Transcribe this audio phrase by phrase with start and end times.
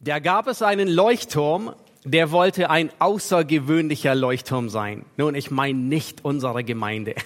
[0.00, 5.04] Da gab es einen Leuchtturm, der wollte ein außergewöhnlicher Leuchtturm sein.
[5.16, 7.16] Nun, ich meine nicht unsere Gemeinde,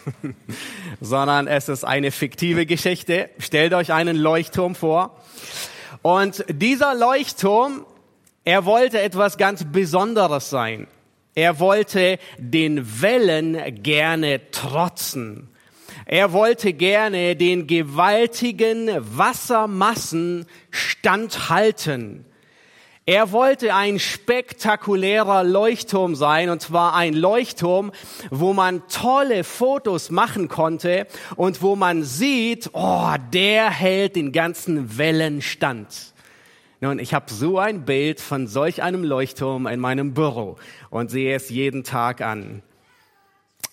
[1.01, 3.29] sondern es ist eine fiktive Geschichte.
[3.39, 5.21] Stellt euch einen Leuchtturm vor.
[6.01, 7.85] Und dieser Leuchtturm,
[8.43, 10.87] er wollte etwas ganz Besonderes sein.
[11.35, 15.51] Er wollte den Wellen gerne trotzen.
[16.07, 22.25] Er wollte gerne den gewaltigen Wassermassen standhalten.
[23.05, 27.91] Er wollte ein spektakulärer Leuchtturm sein, und zwar ein Leuchtturm,
[28.31, 34.99] wo man tolle Fotos machen konnte und wo man sieht, oh, der hält den ganzen
[34.99, 35.89] Wellen stand.
[36.81, 40.57] Nun, ich habe so ein Bild von solch einem Leuchtturm in meinem Büro
[40.91, 42.63] und sehe es jeden Tag an.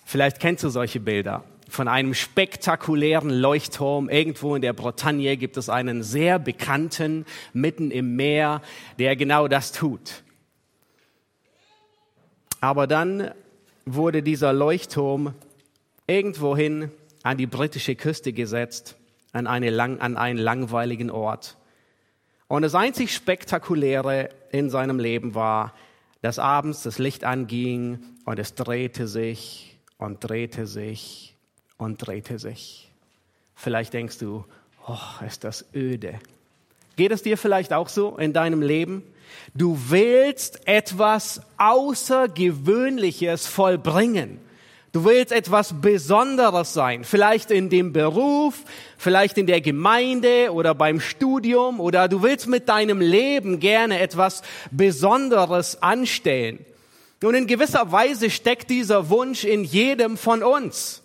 [0.04, 4.08] Vielleicht kennst du solche Bilder von einem spektakulären Leuchtturm.
[4.08, 8.62] Irgendwo in der Bretagne gibt es einen sehr bekannten mitten im Meer,
[8.98, 10.22] der genau das tut.
[12.60, 13.30] Aber dann
[13.86, 15.34] wurde dieser Leuchtturm
[16.06, 16.90] irgendwohin
[17.22, 18.96] an die britische Küste gesetzt,
[19.32, 21.56] an, eine lang, an einen langweiligen Ort.
[22.48, 25.74] Und das einzig Spektakuläre in seinem Leben war,
[26.20, 31.29] dass abends das Licht anging und es drehte sich und drehte sich
[31.80, 32.90] und drehte sich.
[33.54, 34.44] Vielleicht denkst du,
[34.86, 36.18] oh, ist das öde.
[36.96, 39.02] Geht es dir vielleicht auch so in deinem Leben?
[39.54, 44.38] Du willst etwas Außergewöhnliches vollbringen.
[44.92, 48.64] Du willst etwas Besonderes sein, vielleicht in dem Beruf,
[48.98, 54.42] vielleicht in der Gemeinde oder beim Studium oder du willst mit deinem Leben gerne etwas
[54.72, 56.64] Besonderes anstellen.
[57.22, 60.99] Und in gewisser Weise steckt dieser Wunsch in jedem von uns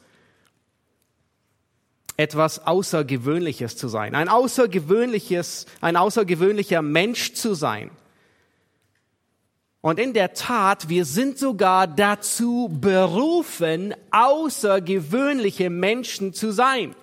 [2.17, 7.91] etwas Außergewöhnliches zu sein, ein außergewöhnliches, ein außergewöhnlicher Mensch zu sein.
[9.85, 16.95] Und in der Tat, wir sind sogar dazu berufen, außergewöhnliche Menschen zu sein.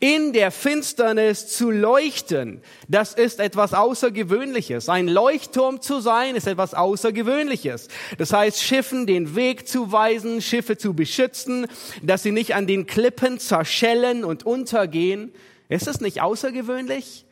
[0.00, 4.88] In der Finsternis zu leuchten, das ist etwas Außergewöhnliches.
[4.88, 7.86] Ein Leuchtturm zu sein, ist etwas Außergewöhnliches.
[8.18, 11.68] Das heißt, Schiffen den Weg zu weisen, Schiffe zu beschützen,
[12.02, 15.32] dass sie nicht an den Klippen zerschellen und untergehen.
[15.68, 17.26] Ist es nicht außergewöhnlich?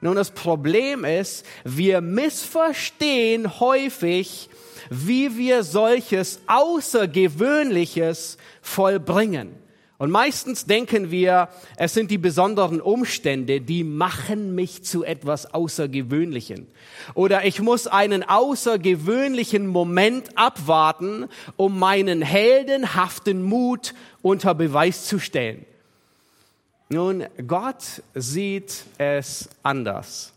[0.00, 4.48] Nun, das Problem ist, wir missverstehen häufig,
[4.90, 9.56] wie wir solches Außergewöhnliches vollbringen.
[9.98, 16.68] Und meistens denken wir, es sind die besonderen Umstände, die machen mich zu etwas Außergewöhnlichen.
[17.14, 21.26] Oder ich muss einen außergewöhnlichen Moment abwarten,
[21.56, 25.66] um meinen heldenhaften Mut unter Beweis zu stellen.
[26.90, 30.32] Nun, Gott sieht es anders.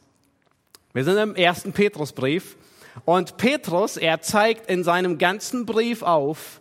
[0.91, 2.57] Wir sind im ersten Petrusbrief
[3.05, 6.59] und Petrus, er zeigt in seinem ganzen Brief auf,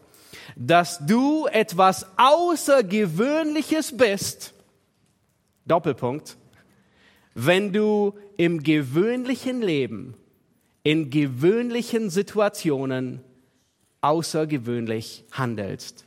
[0.55, 4.55] dass du etwas Außergewöhnliches bist.
[5.67, 6.37] Doppelpunkt.
[7.35, 10.15] Wenn du im gewöhnlichen Leben,
[10.85, 13.25] in gewöhnlichen Situationen
[14.03, 16.07] außergewöhnlich handelst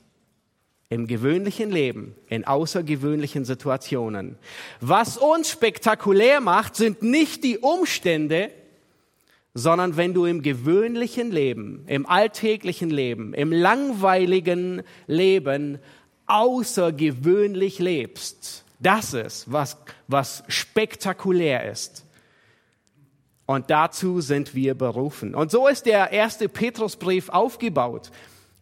[0.93, 4.37] im gewöhnlichen Leben, in außergewöhnlichen Situationen.
[4.79, 8.51] Was uns spektakulär macht, sind nicht die Umstände,
[9.55, 15.79] sondern wenn du im gewöhnlichen Leben, im alltäglichen Leben, im langweiligen Leben
[16.27, 18.63] außergewöhnlich lebst.
[18.79, 19.77] Das ist, was,
[20.07, 22.05] was spektakulär ist.
[23.45, 25.35] Und dazu sind wir berufen.
[25.35, 28.11] Und so ist der erste Petrusbrief aufgebaut.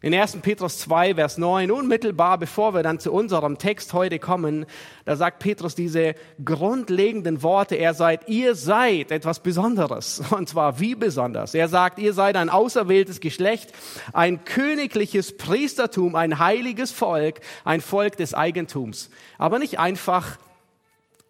[0.04, 0.38] In 1.
[0.42, 4.66] Petrus 2, Vers 9, unmittelbar bevor wir dann zu unserem Text heute kommen,
[5.04, 10.20] da sagt Petrus diese grundlegenden Worte, er seid, ihr seid etwas Besonderes.
[10.32, 11.54] Und zwar wie besonders?
[11.54, 13.70] Er sagt, ihr seid ein auserwähltes Geschlecht,
[14.12, 19.08] ein königliches Priestertum, ein heiliges Volk, ein Volk des Eigentums.
[19.38, 20.36] Aber nicht einfach,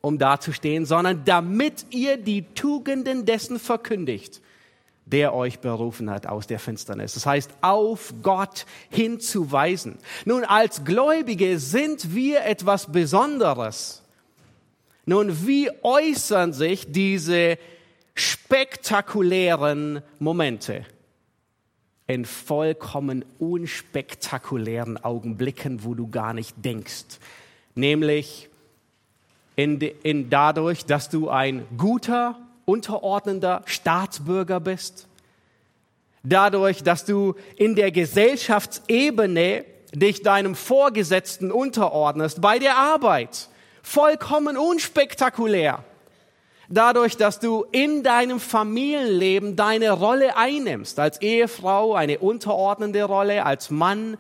[0.01, 4.42] um dazustehen, sondern damit ihr die Tugenden dessen verkündigt
[5.13, 7.15] der euch berufen hat aus der Finsternis.
[7.15, 9.99] Das heißt, auf Gott hinzuweisen.
[10.25, 14.03] Nun, als Gläubige sind wir etwas Besonderes.
[15.05, 17.59] Nun, wie äußern sich diese
[18.15, 20.87] spektakulären Momente?
[22.07, 27.05] In vollkommen unspektakulären Augenblicken, wo du gar nicht denkst.
[27.75, 28.49] Nämlich
[29.57, 35.09] in, in dadurch, dass du ein guter unterordnender Staatsbürger bist.
[36.23, 43.49] Dadurch, dass du in der Gesellschaftsebene dich deinem Vorgesetzten unterordnest, bei der Arbeit.
[43.83, 45.85] Vollkommen unspektakulär.
[46.69, 53.71] dadurch, dass du in deinem Familienleben deine Rolle einnimmst, als Ehefrau eine unterordnende Rolle, als
[53.71, 54.17] Mann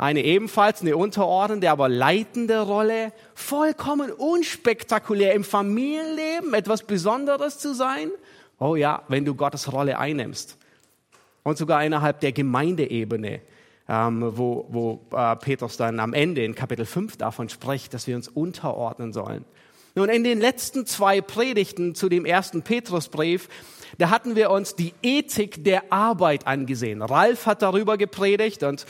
[0.00, 8.10] eine ebenfalls eine unterordnende, aber leitende Rolle, vollkommen unspektakulär im Familienleben etwas Besonderes zu sein.
[8.58, 10.56] Oh ja, wenn du Gottes Rolle einnimmst.
[11.42, 13.42] Und sogar innerhalb der Gemeindeebene,
[13.90, 18.16] ähm, wo, wo äh, Petrus dann am Ende in Kapitel 5 davon spricht, dass wir
[18.16, 19.44] uns unterordnen sollen.
[19.94, 23.48] Nun, in den letzten zwei Predigten zu dem ersten Petrusbrief,
[23.98, 27.02] da hatten wir uns die Ethik der Arbeit angesehen.
[27.02, 28.86] Ralf hat darüber gepredigt und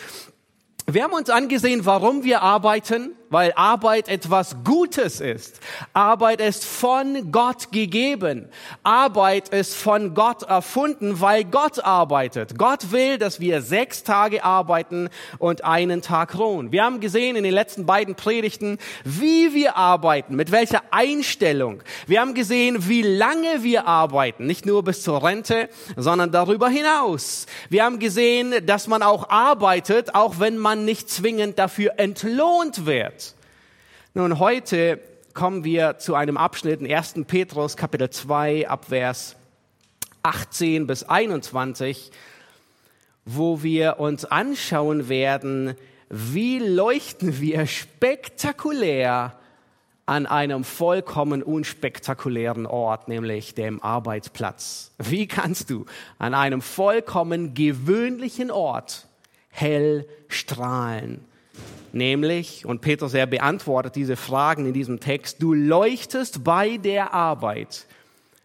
[0.95, 5.61] wir haben uns angesehen, warum wir arbeiten, weil Arbeit etwas Gutes ist.
[5.93, 8.49] Arbeit ist von Gott gegeben.
[8.83, 12.59] Arbeit ist von Gott erfunden, weil Gott arbeitet.
[12.59, 15.09] Gott will, dass wir sechs Tage arbeiten
[15.39, 16.73] und einen Tag ruhen.
[16.73, 21.83] Wir haben gesehen in den letzten beiden Predigten, wie wir arbeiten, mit welcher Einstellung.
[22.09, 27.47] Wir haben gesehen, wie lange wir arbeiten, nicht nur bis zur Rente, sondern darüber hinaus.
[27.69, 33.35] Wir haben gesehen, dass man auch arbeitet, auch wenn man nicht zwingend dafür entlohnt wird.
[34.15, 35.01] Nun, heute
[35.35, 37.15] kommen wir zu einem Abschnitt in 1.
[37.27, 39.37] Petrus Kapitel 2 ab Vers
[40.23, 42.11] 18 bis 21,
[43.25, 45.77] wo wir uns anschauen werden,
[46.09, 49.39] wie leuchten wir spektakulär
[50.07, 54.93] an einem vollkommen unspektakulären Ort, nämlich dem Arbeitsplatz.
[54.99, 55.87] Wie kannst du
[56.19, 59.07] an einem vollkommen gewöhnlichen Ort
[59.51, 61.25] hell strahlen.
[61.93, 67.87] Nämlich, und Petrus, er beantwortet diese Fragen in diesem Text, du leuchtest bei der Arbeit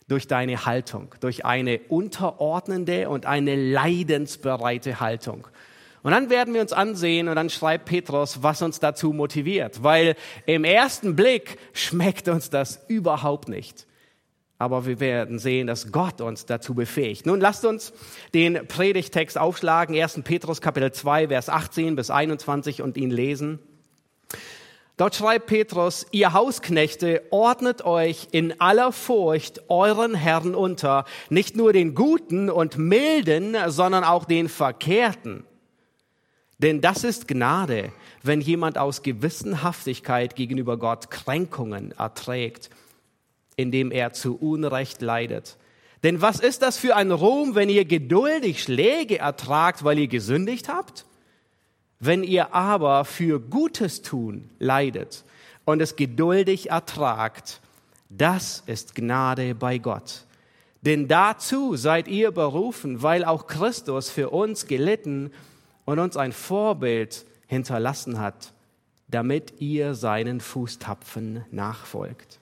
[0.07, 5.47] durch deine Haltung, durch eine unterordnende und eine leidensbereite Haltung.
[6.01, 10.15] Und dann werden wir uns ansehen und dann schreibt Petrus, was uns dazu motiviert, weil
[10.45, 13.87] im ersten Blick schmeckt uns das überhaupt nicht
[14.57, 17.25] aber wir werden sehen, dass Gott uns dazu befähigt.
[17.25, 17.93] Nun lasst uns
[18.33, 20.21] den Predigtext aufschlagen, 1.
[20.23, 23.59] Petrus Kapitel 2, Vers 18 bis 21 und ihn lesen.
[24.97, 31.73] Dort schreibt Petrus, ihr Hausknechte, ordnet euch in aller Furcht euren Herrn unter, nicht nur
[31.73, 35.43] den Guten und Milden, sondern auch den Verkehrten.
[36.59, 37.91] Denn das ist Gnade,
[38.23, 42.69] wenn jemand aus Gewissenhaftigkeit gegenüber Gott Kränkungen erträgt
[43.55, 45.57] indem er zu Unrecht leidet.
[46.03, 50.69] Denn was ist das für ein Ruhm, wenn ihr geduldig Schläge ertragt, weil ihr gesündigt
[50.69, 51.05] habt?
[51.99, 55.23] Wenn ihr aber für Gutes tun leidet
[55.63, 57.61] und es geduldig ertragt,
[58.09, 60.25] das ist Gnade bei Gott.
[60.81, 65.31] Denn dazu seid ihr berufen, weil auch Christus für uns gelitten
[65.85, 68.53] und uns ein Vorbild hinterlassen hat,
[69.07, 72.39] damit ihr seinen Fußtapfen nachfolgt.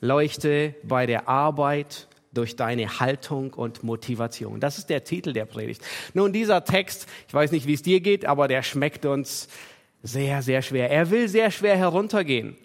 [0.00, 4.60] Leuchte bei der Arbeit durch deine Haltung und Motivation.
[4.60, 5.82] Das ist der Titel der Predigt.
[6.14, 9.48] Nun, dieser Text, ich weiß nicht, wie es dir geht, aber der schmeckt uns
[10.02, 10.90] sehr, sehr schwer.
[10.90, 12.56] Er will sehr schwer heruntergehen.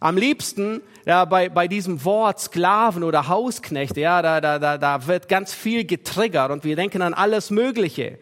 [0.00, 5.06] Am liebsten ja, bei, bei diesem Wort Sklaven oder Hausknechte, ja, da, da, da, da
[5.06, 8.18] wird ganz viel getriggert und wir denken an alles Mögliche.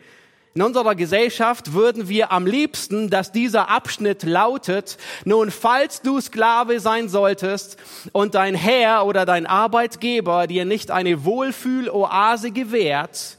[0.56, 6.80] In unserer Gesellschaft würden wir am liebsten, dass dieser Abschnitt lautet, nun, falls du Sklave
[6.80, 7.76] sein solltest
[8.12, 13.36] und dein Herr oder dein Arbeitgeber dir nicht eine Wohlfühloase gewährt,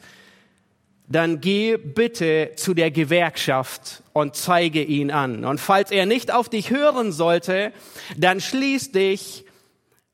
[1.07, 5.43] dann geh bitte zu der Gewerkschaft und zeige ihn an.
[5.43, 7.73] Und falls er nicht auf dich hören sollte,
[8.15, 9.43] dann schließ dich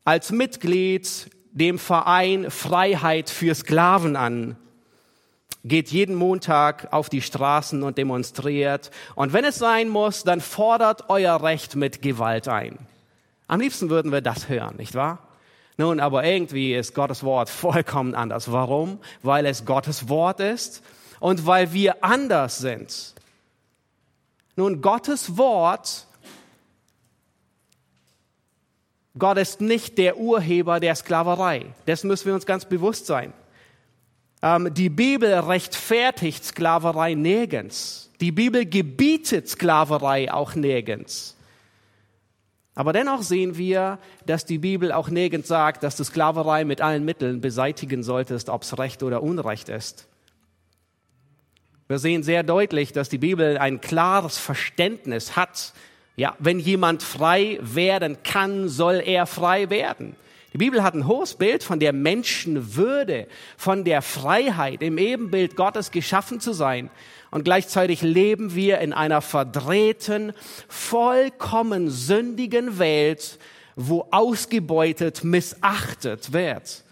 [0.05, 4.55] als Mitglied dem Verein Freiheit für Sklaven an
[5.63, 8.91] geht jeden Montag auf die Straßen und demonstriert.
[9.15, 12.77] Und wenn es sein muss, dann fordert euer Recht mit Gewalt ein.
[13.47, 15.19] Am liebsten würden wir das hören, nicht wahr?
[15.77, 18.51] Nun, aber irgendwie ist Gottes Wort vollkommen anders.
[18.51, 18.99] Warum?
[19.21, 20.83] Weil es Gottes Wort ist
[21.19, 23.13] und weil wir anders sind.
[24.55, 26.05] Nun, Gottes Wort,
[29.17, 31.65] Gott ist nicht der Urheber der Sklaverei.
[31.85, 33.33] Das müssen wir uns ganz bewusst sein.
[34.43, 38.11] Ähm, die Bibel rechtfertigt Sklaverei nirgends.
[38.19, 41.37] Die Bibel gebietet Sklaverei auch nirgends.
[42.75, 47.05] Aber dennoch sehen wir, dass die Bibel auch nirgends sagt, dass du Sklaverei mit allen
[47.05, 50.07] Mitteln beseitigen solltest, ob es Recht oder Unrecht ist.
[51.87, 55.73] Wir sehen sehr deutlich, dass die Bibel ein klares Verständnis hat.
[56.15, 60.15] Ja, wenn jemand frei werden kann, soll er frei werden.
[60.53, 65.89] Die Bibel hat ein hohes Bild von der Menschenwürde, von der Freiheit, im Ebenbild Gottes
[65.89, 66.91] geschaffen zu sein.
[67.31, 70.31] Und gleichzeitig leben wir in einer verdrehten,
[70.67, 73.39] vollkommen sündigen Welt,
[73.75, 76.83] wo ausgebeutet, missachtet wird.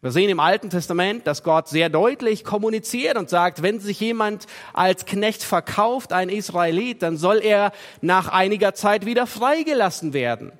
[0.00, 4.46] Wir sehen im Alten Testament, dass Gott sehr deutlich kommuniziert und sagt, wenn sich jemand
[4.72, 10.52] als Knecht verkauft, ein Israelit, dann soll er nach einiger Zeit wieder freigelassen werden.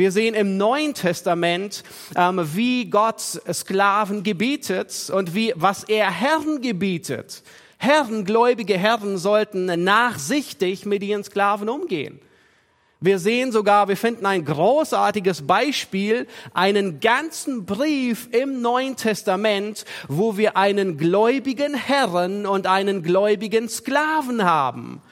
[0.00, 1.84] Wir sehen im Neuen Testament,
[2.16, 3.20] ähm, wie Gott
[3.52, 7.42] Sklaven gebietet und wie, was er Herren gebietet.
[7.76, 12.18] Herren, gläubige Herren sollten nachsichtig mit ihren Sklaven umgehen.
[13.00, 20.38] Wir sehen sogar, wir finden ein großartiges Beispiel, einen ganzen Brief im Neuen Testament, wo
[20.38, 25.02] wir einen gläubigen Herren und einen gläubigen Sklaven haben.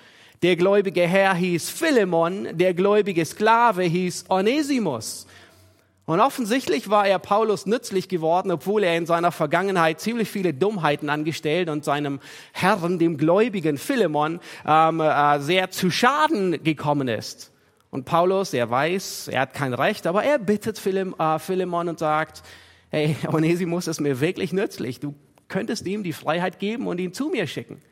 [0.43, 5.27] Der gläubige Herr hieß Philemon, der gläubige Sklave hieß Onesimus.
[6.07, 11.11] Und offensichtlich war er Paulus nützlich geworden, obwohl er in seiner Vergangenheit ziemlich viele Dummheiten
[11.11, 12.21] angestellt und seinem
[12.53, 17.53] Herrn, dem gläubigen Philemon, ähm, äh, sehr zu Schaden gekommen ist.
[17.91, 22.45] Und Paulus, er weiß, er hat kein Recht, aber er bittet äh, Philemon und sagt,
[22.91, 25.01] hey, Onesimus ist mir wirklich nützlich.
[25.01, 25.17] Du
[25.49, 27.83] könntest ihm die Freiheit geben und ihn zu mir schicken.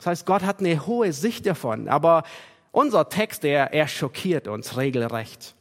[0.00, 1.86] Das heißt, Gott hat eine hohe Sicht davon.
[1.88, 2.22] Aber
[2.72, 5.54] unser Text, der, er schockiert uns regelrecht.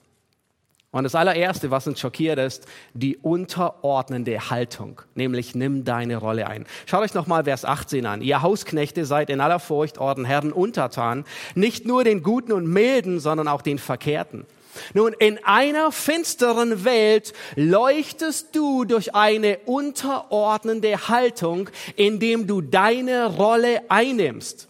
[0.91, 6.65] Und das allererste, was uns schockiert, ist die unterordnende Haltung, nämlich nimm deine Rolle ein.
[6.87, 8.21] Schaut euch nochmal Vers 18 an.
[8.21, 13.19] Ihr Hausknechte seid in aller Furcht euren Herren untertan, nicht nur den Guten und Milden,
[13.19, 14.45] sondern auch den Verkehrten.
[14.93, 23.83] Nun, in einer finsteren Welt leuchtest du durch eine unterordnende Haltung, indem du deine Rolle
[23.89, 24.68] einnimmst.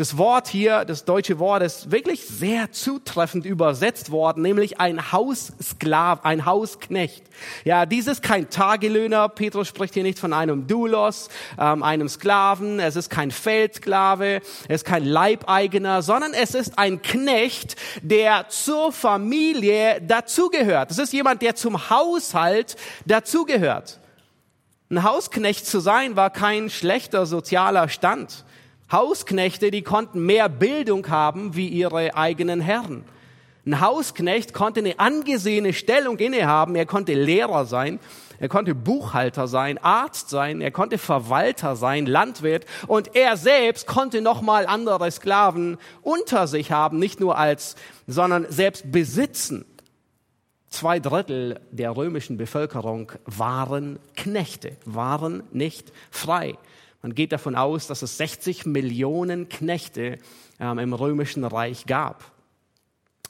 [0.00, 6.24] Das Wort hier, das deutsche Wort, ist wirklich sehr zutreffend übersetzt worden, nämlich ein Haussklav,
[6.24, 7.22] ein Hausknecht.
[7.66, 9.28] Ja, dies ist kein Tagelöhner.
[9.28, 11.28] Petrus spricht hier nicht von einem Doulos,
[11.58, 12.80] ähm, einem Sklaven.
[12.80, 18.92] Es ist kein Feldsklave, es ist kein Leibeigener, sondern es ist ein Knecht, der zur
[18.92, 20.92] Familie dazugehört.
[20.92, 24.00] Es ist jemand, der zum Haushalt dazugehört.
[24.88, 28.46] Ein Hausknecht zu sein war kein schlechter sozialer Stand.
[28.92, 33.04] Hausknechte, die konnten mehr Bildung haben wie ihre eigenen Herren.
[33.66, 36.74] Ein Hausknecht konnte eine angesehene Stellung innehaben.
[36.74, 38.00] Er konnte Lehrer sein,
[38.38, 44.22] er konnte Buchhalter sein, Arzt sein, er konnte Verwalter sein, Landwirt und er selbst konnte
[44.22, 49.66] nochmal andere Sklaven unter sich haben, nicht nur als, sondern selbst besitzen.
[50.70, 56.56] Zwei Drittel der römischen Bevölkerung waren Knechte, waren nicht frei.
[57.02, 60.18] Man geht davon aus, dass es 60 Millionen Knechte
[60.58, 62.24] ähm, im römischen Reich gab.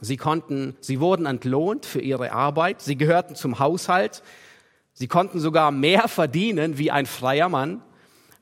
[0.00, 2.81] Sie konnten, sie wurden entlohnt für ihre Arbeit.
[2.81, 4.23] Sie gehörten zum Haushalt.
[4.93, 7.83] Sie konnten sogar mehr verdienen wie ein freier Mann.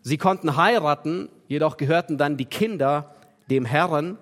[0.02, 3.14] Sie konnten heiraten, jedoch gehörten dann die Kinder
[3.50, 4.16] dem Herrn.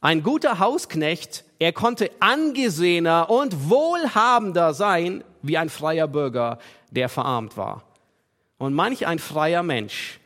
[0.00, 6.58] Ein guter Hausknecht, er konnte angesehener und wohlhabender sein wie ein freier Bürger,
[6.90, 7.84] der verarmt war.
[8.58, 10.20] Und manch ein freier Mensch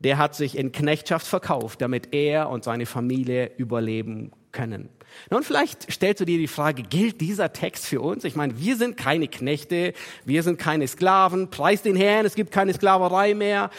[0.00, 4.88] der hat sich in Knechtschaft verkauft, damit er und seine Familie überleben können.
[5.30, 8.24] Nun, vielleicht stellst du dir die Frage, gilt dieser Text für uns?
[8.24, 12.52] Ich meine, wir sind keine Knechte, wir sind keine Sklaven, preis den Herrn, es gibt
[12.52, 13.70] keine Sklaverei mehr,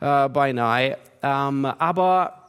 [0.00, 0.96] äh, beinahe.
[1.22, 2.46] Ähm, aber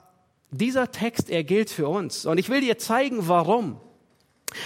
[0.52, 2.26] dieser Text, er gilt für uns.
[2.26, 3.78] Und ich will dir zeigen, warum.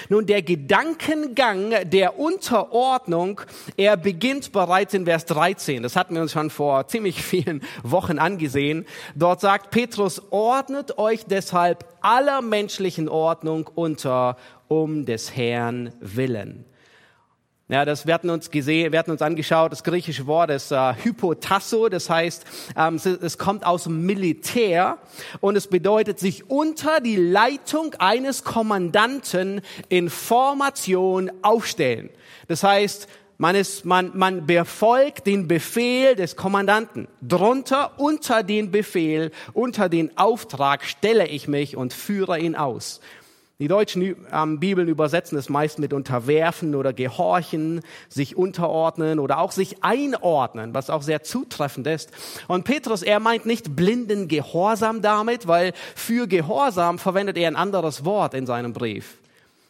[0.10, 3.42] Nun, der Gedankengang der Unterordnung,
[3.78, 5.84] er beginnt bereits in Vers 13.
[5.84, 8.86] Das hatten wir uns schon vor ziemlich vielen Wochen angesehen.
[9.16, 14.38] Dort sagt Petrus, ordnet euch deshalb aller menschlichen Ordnung unter,
[14.68, 16.66] um des Herrn willen.
[17.68, 19.72] Ja, das werden uns gesehen, werden uns angeschaut.
[19.72, 22.46] Das griechische Wort ist äh, Hypotasso, das heißt,
[22.78, 25.00] ähm, es, es kommt aus dem Militär
[25.42, 32.12] und es bedeutet sich unter die Leitung eines Kommandanten in Formation aufstellen.
[32.48, 33.08] Das heißt,
[33.40, 37.08] man, ist, man, man befolgt den Befehl des Kommandanten.
[37.24, 43.02] Drunter, unter den Befehl, unter den Auftrag stelle ich mich und führe ihn aus.
[43.58, 49.54] Die deutschen ähm, Bibeln übersetzen es meist mit unterwerfen oder gehorchen, sich unterordnen oder auch
[49.54, 52.12] sich einordnen, was auch sehr zutreffend ist.
[52.50, 58.04] Und Petrus, er meint nicht blinden Gehorsam damit, weil für Gehorsam verwendet er ein anderes
[58.04, 59.20] Wort in seinem Brief,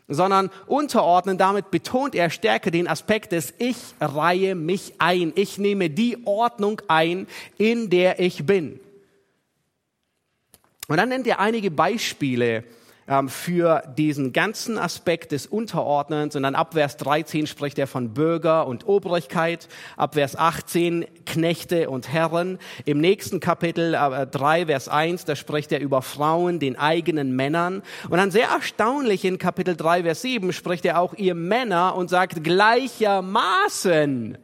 [0.07, 5.91] sondern unterordnen, damit betont er stärker den Aspekt des Ich reihe mich ein, ich nehme
[5.91, 7.27] die Ordnung ein,
[7.59, 8.79] in der ich bin.
[10.87, 12.63] Und dann nennt er einige Beispiele,
[13.27, 16.35] für diesen ganzen Aspekt des Unterordnens.
[16.35, 21.89] Und dann ab Vers 13 spricht er von Bürger und Obrigkeit, ab Vers 18 Knechte
[21.91, 22.57] und Herren.
[22.85, 27.83] Im nächsten Kapitel äh, 3, Vers 1, da spricht er über Frauen, den eigenen Männern.
[28.09, 32.09] Und dann sehr erstaunlich in Kapitel 3, Vers 7 spricht er auch ihr Männer und
[32.09, 34.39] sagt gleichermaßen.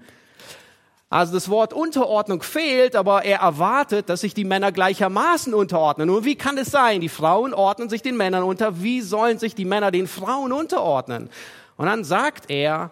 [1.12, 6.10] Also das Wort Unterordnung fehlt, aber er erwartet, dass sich die Männer gleichermaßen unterordnen.
[6.10, 7.01] Und wie kann es sein?
[7.01, 8.82] Die Frauen ordnen sich den Männern unter.
[8.82, 11.30] Wie sollen sich die Männer den Frauen unterordnen?
[11.75, 12.91] Und dann sagt er,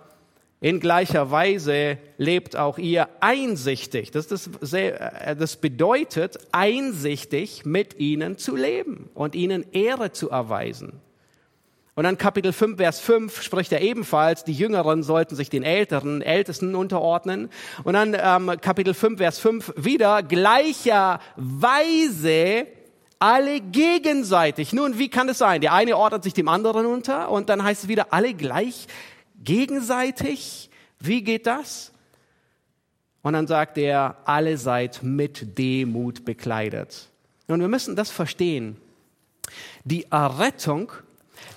[0.60, 4.12] in gleicher Weise lebt auch ihr einsichtig.
[4.12, 11.00] Das, das, äh, das bedeutet, einsichtig mit ihnen zu leben und ihnen Ehre zu erweisen.
[12.00, 16.22] Und dann Kapitel 5, Vers 5 spricht er ebenfalls, die Jüngeren sollten sich den Älteren,
[16.22, 17.50] Ältesten unterordnen.
[17.84, 22.68] Und dann ähm, Kapitel 5, Vers 5 wieder gleicherweise
[23.20, 24.72] alle gegenseitig.
[24.72, 25.60] Nun, wie kann es sein?
[25.60, 28.88] Der eine ordnet sich dem anderen unter und dann heißt es wieder alle gleich
[29.44, 30.70] gegenseitig.
[31.02, 31.92] Wie geht das?
[33.24, 37.10] Und dann sagt er, alle seid mit Demut bekleidet.
[37.48, 38.78] Und wir müssen das verstehen.
[39.84, 40.94] Die Errettung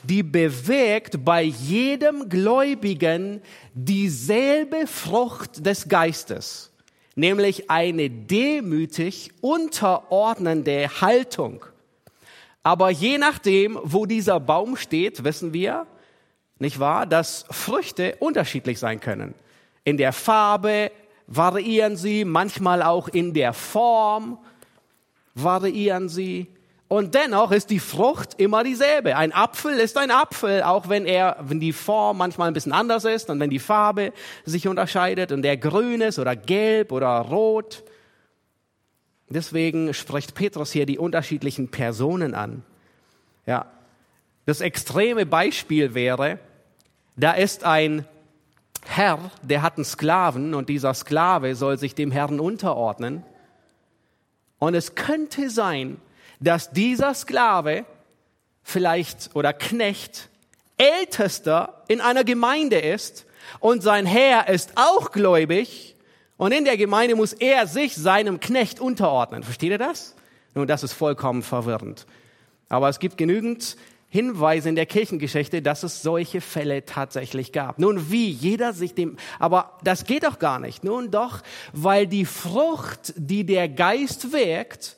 [0.03, 3.41] die bewirkt bei jedem Gläubigen
[3.75, 6.73] dieselbe Frucht des Geistes,
[7.15, 11.65] nämlich eine demütig unterordnende Haltung.
[12.63, 15.87] Aber je nachdem, wo dieser Baum steht, wissen wir,
[16.59, 19.35] nicht wahr, dass Früchte unterschiedlich sein können.
[19.85, 20.93] In der Farbe
[21.27, 24.39] variieren sie, manchmal auch in der Form
[25.35, 26.47] variieren sie.
[26.93, 29.17] Und dennoch ist die Frucht immer dieselbe.
[29.17, 33.07] Ein Apfel ist ein Apfel, auch wenn er, wenn die Form manchmal ein bisschen anders
[33.07, 34.13] ist und wenn die Farbe
[34.45, 37.83] sich unterscheidet und der grün ist oder gelb oder rot.
[39.31, 42.63] Deswegen spricht Petrus hier die unterschiedlichen Personen an.
[43.47, 43.65] Ja.
[44.45, 46.41] Das extreme Beispiel wäre,
[47.17, 48.05] da ist ein
[48.85, 53.25] Herr, der hat einen Sklaven und dieser Sklave soll sich dem Herrn unterordnen.
[54.59, 55.97] Und es könnte sein,
[56.43, 57.85] dass dieser Sklave
[58.63, 60.29] vielleicht oder Knecht
[60.77, 63.27] Ältester in einer Gemeinde ist
[63.61, 65.95] und sein Herr ist auch gläubig
[66.37, 69.43] und in der Gemeinde muss er sich seinem Knecht unterordnen.
[69.45, 70.15] Versteht ihr das?
[70.55, 72.07] Nun, das ist vollkommen verwirrend.
[72.69, 73.77] Aber es gibt genügend
[74.09, 77.79] Hinweise in der Kirchengeschichte, dass es solche Fälle tatsächlich gab.
[77.79, 78.29] Nun, wie?
[78.29, 80.85] Jeder sich dem, aber das geht doch gar nicht.
[80.85, 84.97] Nun doch, weil die Frucht, die der Geist wirkt,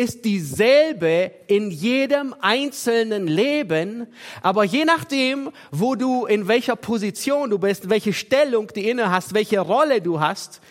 [0.00, 4.06] ist dieselbe in jedem einzelnen Leben,
[4.40, 9.34] aber je nachdem, wo du, in welcher Position du bist, welche Stellung du inne hast,
[9.34, 10.62] welche Rolle du hast,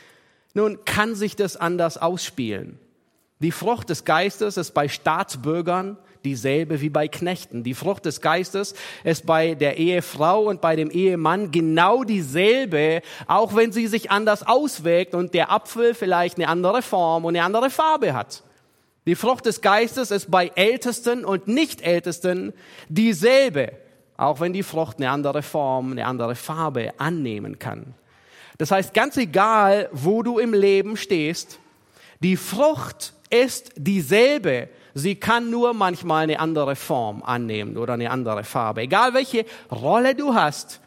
[0.55, 2.79] nun kann sich das anders ausspielen.
[3.37, 7.63] Die Frucht des Geistes ist bei Staatsbürgern dieselbe wie bei Knechten.
[7.63, 13.55] Die Frucht des Geistes ist bei der Ehefrau und bei dem Ehemann genau dieselbe, auch
[13.55, 17.69] wenn sie sich anders auswirkt und der Apfel vielleicht eine andere Form und eine andere
[17.69, 18.43] Farbe hat.
[19.05, 22.53] Die Frucht des Geistes ist bei Ältesten und Nicht-Ältesten
[22.89, 23.71] dieselbe,
[24.17, 27.93] auch wenn die Frucht eine andere Form, eine andere Farbe annehmen kann.
[28.57, 31.59] Das heißt, ganz egal, wo du im Leben stehst,
[32.19, 34.67] die Frucht ist dieselbe.
[34.93, 38.81] Sie kann nur manchmal eine andere Form annehmen oder eine andere Farbe.
[38.81, 40.81] Egal welche Rolle du hast,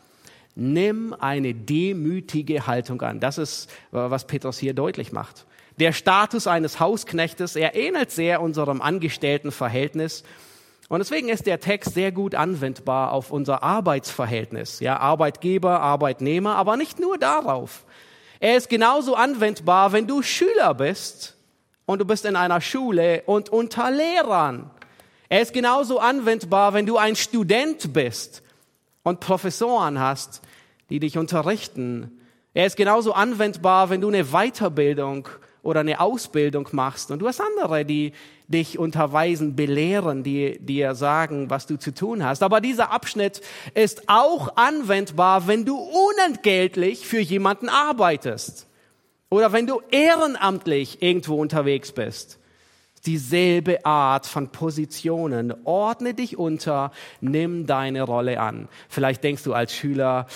[0.54, 3.20] nimm eine demütige Haltung an.
[3.20, 5.46] Das ist, was Petrus hier deutlich macht.
[5.78, 10.22] Der Status eines Hausknechtes, er ähnelt sehr unserem Angestelltenverhältnis.
[10.88, 14.80] Und deswegen ist der Text sehr gut anwendbar auf unser Arbeitsverhältnis.
[14.80, 17.84] Ja, Arbeitgeber, Arbeitnehmer, aber nicht nur darauf.
[18.40, 21.36] Er ist genauso anwendbar, wenn du Schüler bist
[21.86, 24.70] und du bist in einer Schule und unter Lehrern.
[25.30, 28.41] Er ist genauso anwendbar, wenn du ein Student bist
[29.02, 30.42] und Professoren hast,
[30.90, 32.20] die dich unterrichten.
[32.54, 35.28] Er ist genauso anwendbar, wenn du eine Weiterbildung
[35.62, 38.12] oder eine Ausbildung machst und du hast andere, die
[38.48, 42.42] dich unterweisen, belehren, die dir sagen, was du zu tun hast.
[42.42, 43.40] Aber dieser Abschnitt
[43.74, 48.68] ist auch anwendbar, wenn du unentgeltlich für jemanden arbeitest
[49.30, 52.38] oder wenn du ehrenamtlich irgendwo unterwegs bist.
[53.06, 55.54] Dieselbe Art von Positionen.
[55.64, 58.68] Ordne dich unter, nimm deine Rolle an.
[58.88, 60.26] Vielleicht denkst du als Schüler,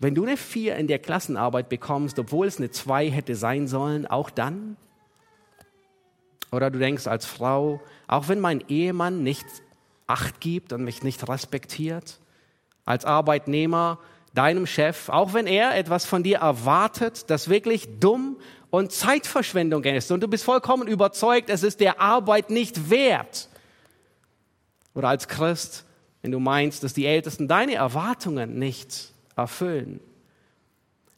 [0.00, 4.06] wenn du eine Vier in der Klassenarbeit bekommst, obwohl es eine Zwei hätte sein sollen,
[4.06, 4.76] auch dann?
[6.50, 9.46] Oder du denkst als Frau, auch wenn mein Ehemann nicht
[10.06, 12.20] Acht gibt und mich nicht respektiert,
[12.84, 13.98] als Arbeitnehmer,
[14.34, 18.36] deinem Chef, auch wenn er etwas von dir erwartet, das wirklich dumm
[18.74, 23.48] und Zeitverschwendung ist und du bist vollkommen überzeugt, es ist der Arbeit nicht wert.
[24.94, 25.84] Oder als Christ,
[26.22, 30.00] wenn du meinst, dass die Ältesten deine Erwartungen nicht erfüllen.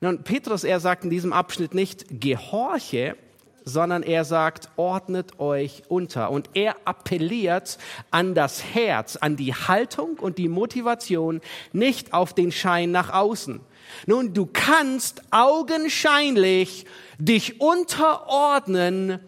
[0.02, 3.16] Nun, Petrus, er sagt in diesem Abschnitt nicht, gehorche,
[3.64, 6.30] sondern er sagt, ordnet euch unter.
[6.30, 7.78] Und er appelliert
[8.10, 11.40] an das Herz, an die Haltung und die Motivation,
[11.72, 13.60] nicht auf den Schein nach außen.
[14.06, 16.86] Nun, du kannst augenscheinlich
[17.18, 19.20] dich unterordnen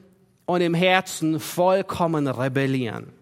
[0.47, 3.13] und im Herzen vollkommen rebellieren.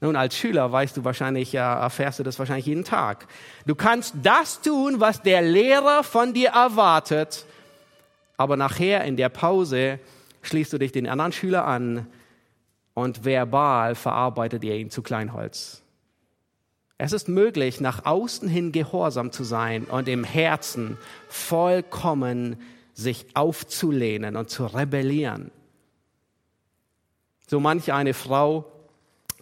[0.00, 3.26] Nun, als Schüler weißt du wahrscheinlich, ja, erfährst du das wahrscheinlich jeden Tag.
[3.66, 7.44] Du kannst das tun, was der Lehrer von dir erwartet,
[8.36, 9.98] aber nachher in der Pause
[10.42, 12.06] schließt du dich den anderen Schüler an
[12.94, 15.82] und verbal verarbeitet ihr ihn zu Kleinholz.
[17.00, 22.56] Es ist möglich, nach außen hin gehorsam zu sein und im Herzen vollkommen
[22.92, 25.52] sich aufzulehnen und zu rebellieren.
[27.46, 28.64] So manch eine Frau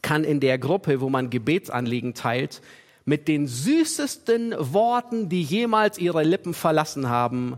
[0.02, 2.60] kann in der Gruppe, wo man Gebetsanliegen teilt,
[3.06, 7.56] mit den süßesten Worten, die jemals ihre Lippen verlassen haben,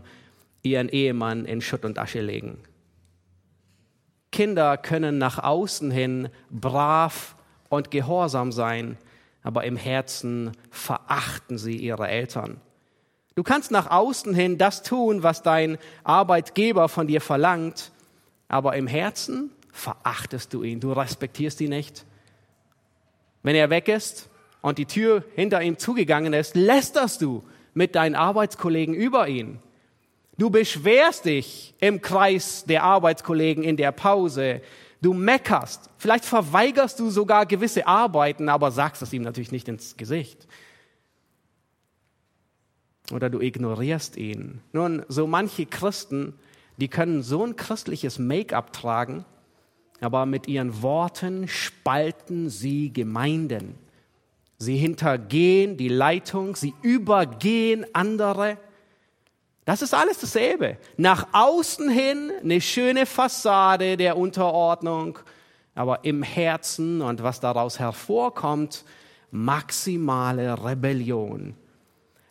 [0.63, 2.59] ihren Ehemann in Schutt und Asche legen.
[4.31, 7.35] Kinder können nach außen hin brav
[7.67, 8.97] und gehorsam sein,
[9.43, 12.61] aber im Herzen verachten sie ihre Eltern.
[13.35, 17.91] Du kannst nach außen hin das tun, was dein Arbeitgeber von dir verlangt,
[18.47, 22.05] aber im Herzen verachtest du ihn, du respektierst ihn nicht.
[23.43, 24.29] Wenn er weg ist
[24.61, 29.59] und die Tür hinter ihm zugegangen ist, lästerst du mit deinen Arbeitskollegen über ihn.
[30.37, 34.61] Du beschwerst dich im Kreis der Arbeitskollegen in der Pause.
[35.01, 35.89] Du meckerst.
[35.97, 40.47] Vielleicht verweigerst du sogar gewisse Arbeiten, aber sagst es ihm natürlich nicht ins Gesicht.
[43.11, 44.61] Oder du ignorierst ihn.
[44.73, 46.33] Nun, so manche Christen,
[46.77, 49.25] die können so ein christliches Make-up tragen,
[50.01, 53.75] aber mit ihren Worten spalten sie Gemeinden.
[54.57, 58.57] Sie hintergehen die Leitung, sie übergehen andere.
[59.69, 60.77] Das ist alles dasselbe.
[60.97, 65.19] Nach außen hin eine schöne Fassade der Unterordnung,
[65.75, 68.83] aber im Herzen und was daraus hervorkommt,
[69.29, 71.53] maximale Rebellion.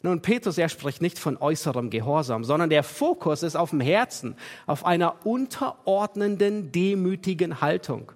[0.03, 4.35] Nun, Petrus, er spricht nicht von äußerem Gehorsam, sondern der Fokus ist auf dem Herzen,
[4.67, 8.11] auf einer unterordnenden, demütigen Haltung.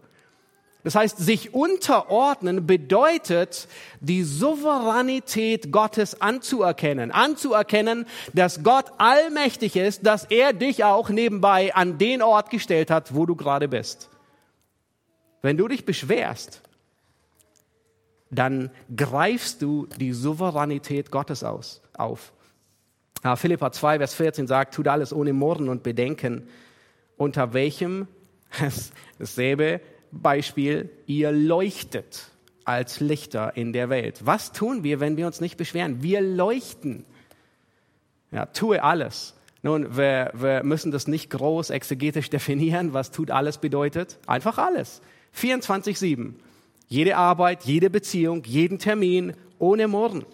[0.84, 3.68] Das heißt, sich unterordnen bedeutet,
[4.00, 7.12] die Souveränität Gottes anzuerkennen.
[7.12, 13.14] Anzuerkennen, dass Gott allmächtig ist, dass er dich auch nebenbei an den Ort gestellt hat,
[13.14, 14.08] wo du gerade bist.
[15.40, 16.62] Wenn du dich beschwerst,
[18.30, 22.32] dann greifst du die Souveränität Gottes aus, auf.
[23.22, 26.48] Ja, Philippa 2, Vers 14 sagt, tut alles ohne Murren und Bedenken,
[27.16, 28.08] unter welchem
[29.18, 29.80] dasselbe
[30.12, 32.30] Beispiel, ihr leuchtet
[32.64, 34.20] als Lichter in der Welt.
[34.24, 36.02] Was tun wir, wenn wir uns nicht beschweren?
[36.02, 37.04] Wir leuchten.
[38.30, 39.34] Ja, tue alles.
[39.62, 44.18] Nun, wir, wir müssen das nicht groß exegetisch definieren, was tut alles bedeutet.
[44.26, 45.00] Einfach alles.
[45.36, 46.34] 24-7.
[46.88, 50.26] Jede Arbeit, jede Beziehung, jeden Termin, ohne Murren.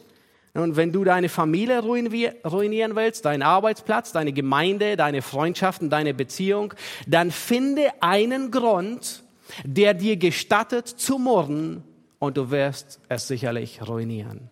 [0.55, 6.75] Und wenn du deine Familie ruinieren willst, deinen Arbeitsplatz, deine Gemeinde, deine Freundschaften, deine Beziehung,
[7.07, 9.23] dann finde einen Grund,
[9.65, 11.83] der dir gestattet zu murren
[12.19, 14.51] und du wirst es sicherlich ruinieren.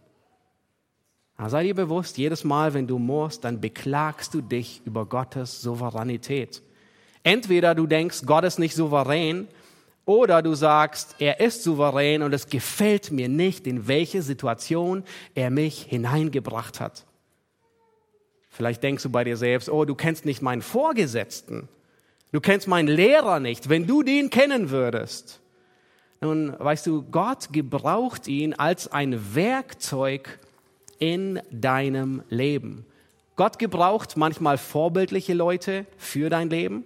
[1.37, 5.61] Aber sei dir bewusst, jedes Mal, wenn du murrst, dann beklagst du dich über Gottes
[5.61, 6.63] Souveränität.
[7.23, 9.49] Entweder du denkst, Gott ist nicht souverän,
[10.07, 15.03] oder du sagst, er ist souverän und es gefällt mir nicht, in welche Situation
[15.35, 17.05] er mich hineingebracht hat.
[18.49, 21.69] Vielleicht denkst du bei dir selbst, oh, du kennst nicht meinen Vorgesetzten.
[22.33, 23.69] Du kennst meinen Lehrer nicht.
[23.69, 25.41] Wenn du den kennen würdest.
[26.21, 30.39] Nun, weißt du, Gott gebraucht ihn als ein Werkzeug
[30.99, 32.87] in deinem Leben.
[33.37, 36.85] Gott gebraucht manchmal vorbildliche Leute für dein Leben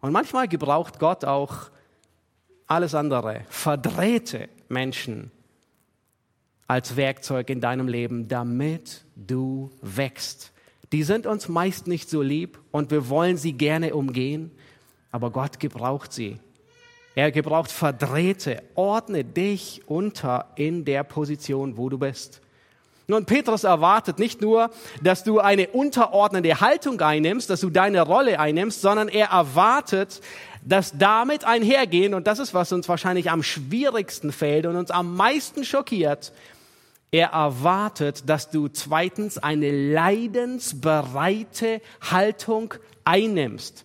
[0.00, 1.70] und manchmal gebraucht Gott auch
[2.66, 5.30] alles andere, verdrehte Menschen
[6.66, 10.52] als Werkzeug in deinem Leben, damit du wächst.
[10.92, 14.50] Die sind uns meist nicht so lieb und wir wollen sie gerne umgehen
[15.10, 16.38] aber Gott gebraucht sie.
[17.14, 18.62] Er gebraucht Verdrehte.
[18.74, 22.40] Ordne dich unter in der Position, wo du bist.
[23.08, 24.70] Nun, Petrus erwartet nicht nur,
[25.02, 30.20] dass du eine unterordnende Haltung einnimmst, dass du deine Rolle einnimmst, sondern er erwartet,
[30.64, 35.16] dass damit einhergehen, und das ist, was uns wahrscheinlich am schwierigsten fällt und uns am
[35.16, 36.32] meisten schockiert,
[37.10, 43.84] er erwartet, dass du zweitens eine leidensbereite Haltung einnimmst.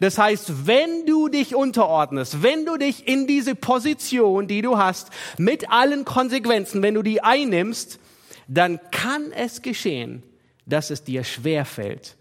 [0.00, 5.10] Das heißt, wenn du dich unterordnest, wenn du dich in diese Position, die du hast,
[5.38, 7.98] mit allen Konsequenzen, wenn du die einnimmst,
[8.48, 10.22] dann kann es geschehen,
[10.66, 12.16] dass es dir schwer fällt.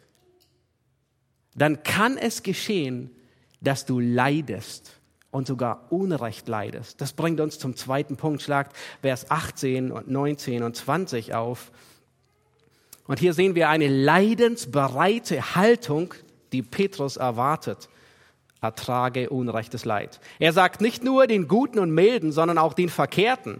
[1.55, 3.11] Dann kann es geschehen,
[3.61, 4.99] dass du leidest
[5.31, 7.01] und sogar Unrecht leidest.
[7.01, 8.41] Das bringt uns zum zweiten Punkt.
[8.41, 11.71] Schlagt Vers 18 und 19 und 20 auf.
[13.07, 16.13] Und hier sehen wir eine leidensbereite Haltung,
[16.53, 17.89] die Petrus erwartet.
[18.61, 20.21] Ertrage unrechtes Leid.
[20.39, 23.59] Er sagt nicht nur den Guten und Milden, sondern auch den Verkehrten.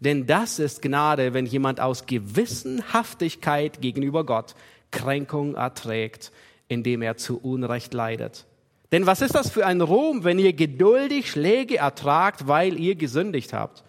[0.00, 4.56] Denn das ist Gnade, wenn jemand aus Gewissenhaftigkeit gegenüber Gott
[4.90, 6.32] Kränkung erträgt,
[6.66, 8.46] indem er zu Unrecht leidet.
[8.90, 13.52] Denn was ist das für ein Ruhm, wenn ihr geduldig Schläge ertragt, weil ihr gesündigt
[13.52, 13.84] habt?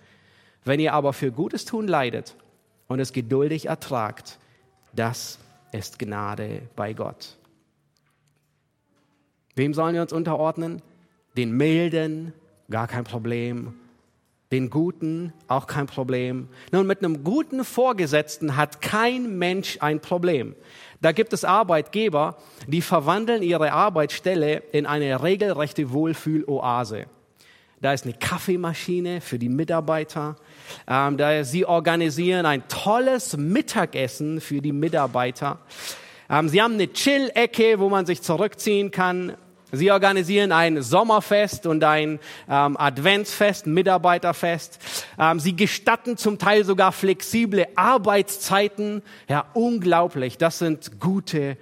[0.64, 2.36] Wenn ihr aber für Gutes tun leidet
[2.88, 4.40] und es geduldig ertragt,
[4.94, 5.40] das
[5.72, 7.38] ist Gnade bei Gott.
[9.56, 10.82] Wem sollen wir uns unterordnen?
[11.38, 12.34] Den Milden,
[12.70, 13.74] gar kein Problem.
[14.52, 16.48] Den Guten, auch kein Problem.
[16.72, 20.56] Nun, mit einem guten Vorgesetzten hat kein Mensch ein Problem.
[21.02, 22.38] Da gibt es Arbeitgeber,
[22.68, 27.08] die verwandeln ihre Arbeitsstelle in eine regelrechte Wohlfühloase.
[27.82, 30.38] Da ist eine Kaffeemaschine für die Mitarbeiter.
[30.88, 35.60] Ähm, da sie organisieren ein tolles Mittagessen für die Mitarbeiter.
[36.34, 39.38] Ähm, sie haben eine Chill-Ecke, wo man sich zurückziehen kann.
[39.72, 42.20] Sie organisieren ein Sommerfest und ein
[42.50, 44.80] ähm, Adventsfest, Mitarbeiterfest.
[45.20, 49.04] Ähm, sie gestatten zum Teil sogar flexible Arbeitszeiten.
[49.28, 50.38] Ja, unglaublich.
[50.40, 51.58] Das sind gute,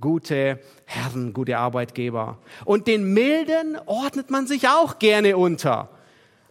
[0.00, 2.38] gute Herren, gute Arbeitgeber.
[2.64, 5.88] Und den Milden ordnet man sich auch gerne unter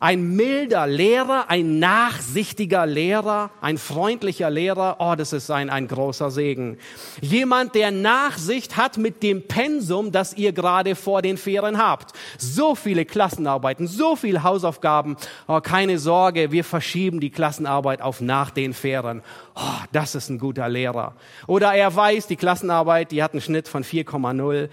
[0.02, 6.32] ein milder Lehrer, ein nachsichtiger Lehrer, ein freundlicher Lehrer, oh, das ist ein, ein großer
[6.32, 6.80] Segen.
[7.22, 12.14] Jemand, der Nachsicht hat mit dem Pensum, das ihr gerade vor den Ferien habt.
[12.40, 15.18] So viele Klassenarbeiten, so viele Hausaufgaben.
[15.48, 19.22] Oh, keine Sorge, wir verschieben die Klassenarbeit auf nach den Ferien.
[19.56, 21.14] Oh, das ist ein guter Lehrer.
[21.46, 24.70] Oder er weiß, die Klassenarbeit, die hat einen Schnitt von 4,0.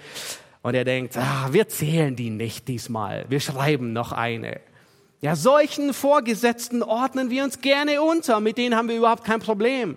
[0.63, 3.27] Und er denkt, ah, wir zählen die nicht diesmal.
[3.29, 4.61] Wir schreiben noch eine.
[5.21, 9.97] Ja, solchen Vorgesetzten ordnen wir uns gerne unter, mit denen haben wir überhaupt kein Problem.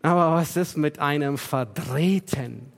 [0.00, 2.72] Aber was ist mit einem Verdrehten?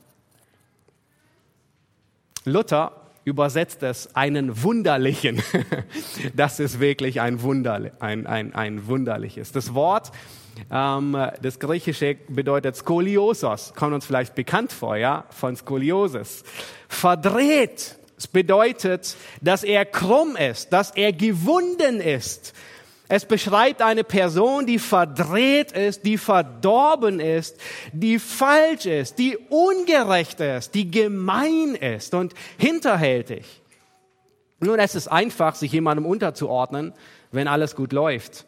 [2.45, 2.93] Luther
[3.25, 5.43] übersetzt es einen wunderlichen.
[6.35, 9.53] Das ist wirklich ein, Wunder, ein, ein, ein wunderliches.
[9.53, 10.11] Das Wort,
[10.71, 16.43] ähm, das Griechische bedeutet Skoliosos, kommt uns vielleicht bekannt vor, ja, von Skoliosis.
[16.89, 17.99] Verdreht.
[18.19, 22.53] Es bedeutet, dass er krumm ist, dass er gewunden ist.
[23.09, 27.57] Es beschreibt eine Person, die verdreht ist, die verdorben ist,
[27.93, 33.63] die falsch ist, die ungerecht ist, die gemein ist und hinterhältig.
[34.61, 36.93] Nun, es ist einfach, sich jemandem unterzuordnen,
[37.31, 38.47] wenn alles gut läuft.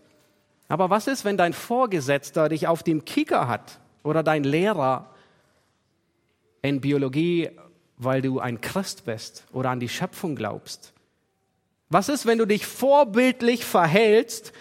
[0.68, 5.14] Aber was ist, wenn dein Vorgesetzter dich auf dem Kicker hat oder dein Lehrer
[6.60, 7.50] in Biologie
[8.00, 10.92] weil du ein Christ bist oder an die Schöpfung glaubst?
[11.90, 14.52] Was ist, wenn du dich vorbildlich verhältst?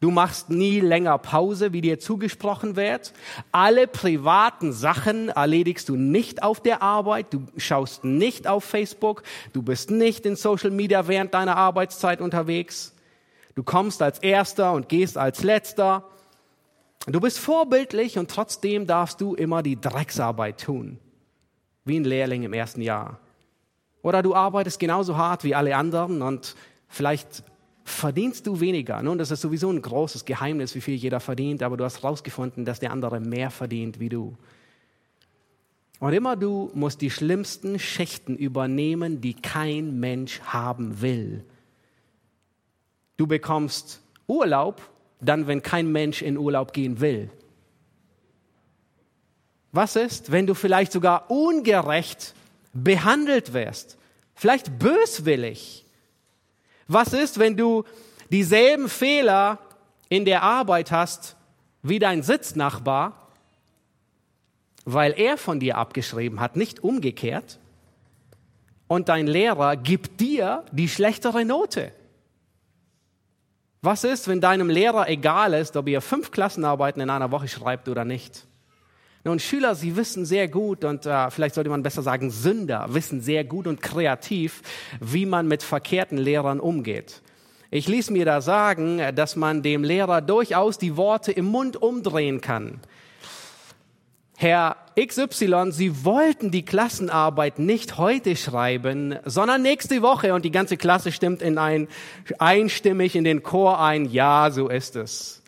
[0.00, 3.14] Du machst nie länger Pause, wie dir zugesprochen wird.
[3.52, 7.32] Alle privaten Sachen erledigst du nicht auf der Arbeit.
[7.32, 9.22] Du schaust nicht auf Facebook.
[9.54, 12.92] Du bist nicht in Social Media während deiner Arbeitszeit unterwegs.
[13.54, 16.04] Du kommst als Erster und gehst als Letzter.
[17.06, 20.98] Du bist vorbildlich und trotzdem darfst du immer die Drecksarbeit tun
[21.84, 23.18] wie ein Lehrling im ersten Jahr.
[24.02, 26.54] Oder du arbeitest genauso hart wie alle anderen und
[26.88, 27.42] vielleicht
[27.84, 29.02] verdienst du weniger.
[29.02, 32.64] Nun, das ist sowieso ein großes Geheimnis, wie viel jeder verdient, aber du hast herausgefunden,
[32.64, 34.36] dass der andere mehr verdient wie du.
[36.00, 41.44] Und immer du musst die schlimmsten Schichten übernehmen, die kein Mensch haben will.
[43.16, 44.82] Du bekommst Urlaub,
[45.20, 47.30] dann, wenn kein Mensch in Urlaub gehen will.
[49.74, 52.32] Was ist, wenn du vielleicht sogar ungerecht
[52.72, 53.98] behandelt wirst?
[54.36, 55.84] Vielleicht böswillig?
[56.86, 57.82] Was ist, wenn du
[58.30, 59.58] dieselben Fehler
[60.08, 61.34] in der Arbeit hast
[61.82, 63.30] wie dein Sitznachbar,
[64.84, 67.58] weil er von dir abgeschrieben hat, nicht umgekehrt?
[68.86, 71.90] Und dein Lehrer gibt dir die schlechtere Note.
[73.82, 77.88] Was ist, wenn deinem Lehrer egal ist, ob ihr fünf Klassenarbeiten in einer Woche schreibt
[77.88, 78.46] oder nicht?
[79.26, 83.22] Nun, Schüler, sie wissen sehr gut und äh, vielleicht sollte man besser sagen, Sünder wissen
[83.22, 84.60] sehr gut und kreativ,
[85.00, 87.22] wie man mit verkehrten Lehrern umgeht.
[87.70, 92.42] Ich ließ mir da sagen, dass man dem Lehrer durchaus die Worte im Mund umdrehen
[92.42, 92.80] kann.
[94.36, 100.76] Herr XY, sie wollten die Klassenarbeit nicht heute schreiben, sondern nächste Woche und die ganze
[100.76, 101.88] Klasse stimmt in ein,
[102.38, 105.43] einstimmig in den Chor ein, ja, so ist es.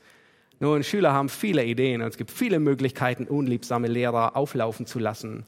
[0.58, 5.44] Nun, Schüler haben viele Ideen und es gibt viele Möglichkeiten, unliebsame Lehrer auflaufen zu lassen.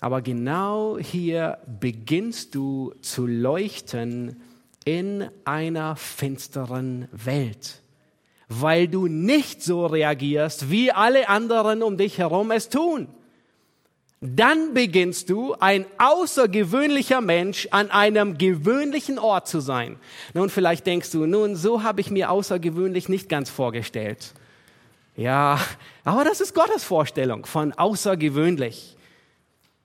[0.00, 4.40] Aber genau hier beginnst du zu leuchten
[4.84, 7.82] in einer finsteren Welt,
[8.48, 13.08] weil du nicht so reagierst, wie alle anderen um dich herum es tun.
[14.20, 19.96] Dann beginnst du ein außergewöhnlicher Mensch an einem gewöhnlichen Ort zu sein.
[20.34, 24.34] Nun, vielleicht denkst du, nun, so habe ich mir außergewöhnlich nicht ganz vorgestellt.
[25.16, 25.60] Ja,
[26.04, 28.96] aber das ist Gottes Vorstellung von außergewöhnlich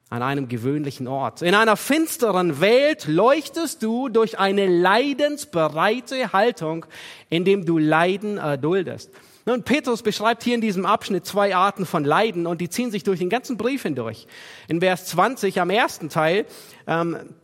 [0.09, 1.41] an einem gewöhnlichen Ort.
[1.41, 6.85] In einer finsteren Welt leuchtest du durch eine leidensbereite Haltung,
[7.29, 9.11] indem du Leiden erduldest.
[9.45, 13.03] Nun, Petrus beschreibt hier in diesem Abschnitt zwei Arten von Leiden und die ziehen sich
[13.03, 14.25] durch den ganzen Brief hindurch.
[14.69, 16.45] In Vers 20 am ersten Teil
[16.87, 17.35] ähm,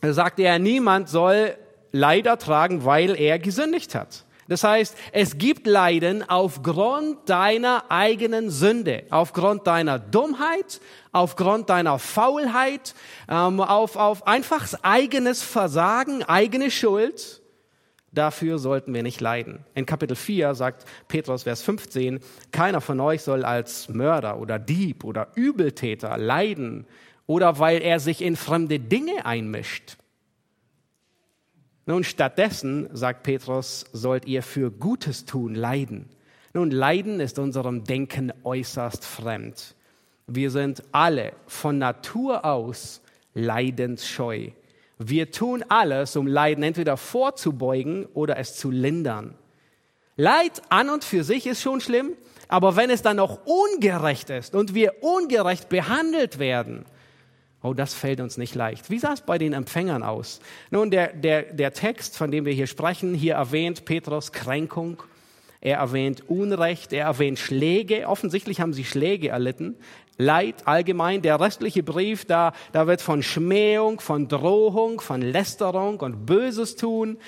[0.00, 1.56] sagt er, niemand soll
[1.92, 4.24] Leid ertragen, weil er gesündigt hat.
[4.48, 10.80] Das heißt, es gibt Leiden aufgrund deiner eigenen Sünde, aufgrund deiner Dummheit,
[11.12, 12.94] aufgrund deiner Faulheit,
[13.28, 17.41] ähm, auf, auf einfach eigenes Versagen, eigene Schuld.
[18.12, 19.64] Dafür sollten wir nicht leiden.
[19.74, 22.20] In Kapitel 4 sagt Petrus, Vers 15,
[22.50, 26.86] keiner von euch soll als Mörder oder Dieb oder Übeltäter leiden
[27.26, 29.96] oder weil er sich in fremde Dinge einmischt.
[31.86, 36.10] Nun, stattdessen, sagt Petrus, sollt ihr für Gutes tun leiden.
[36.52, 39.74] Nun, Leiden ist unserem Denken äußerst fremd.
[40.26, 43.00] Wir sind alle von Natur aus
[43.34, 44.50] leidensscheu.
[44.98, 49.34] Wir tun alles, um Leiden entweder vorzubeugen oder es zu lindern.
[50.16, 52.12] Leid an und für sich ist schon schlimm,
[52.48, 56.84] aber wenn es dann noch ungerecht ist und wir ungerecht behandelt werden,
[57.64, 58.90] Oh, das fällt uns nicht leicht.
[58.90, 60.40] Wie sah es bei den Empfängern aus?
[60.72, 65.00] Nun, der, der, der Text, von dem wir hier sprechen, hier erwähnt Petrus Kränkung,
[65.60, 68.08] er erwähnt Unrecht, er erwähnt Schläge.
[68.08, 69.76] Offensichtlich haben sie Schläge erlitten.
[70.18, 71.22] Leid allgemein.
[71.22, 77.18] Der restliche Brief, da, da wird von Schmähung, von Drohung, von Lästerung und Böses tun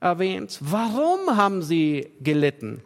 [0.00, 0.58] erwähnt.
[0.60, 2.82] Warum haben sie gelitten?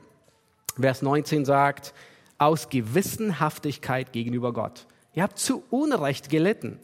[0.81, 1.93] Vers 19 sagt,
[2.39, 4.87] aus Gewissenhaftigkeit gegenüber Gott.
[5.15, 6.79] Ihr habt zu Unrecht gelitten.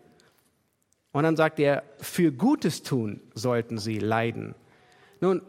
[1.13, 4.55] Und dann sagt er, für Gutes tun sollten sie leiden.
[5.21, 5.43] Nun,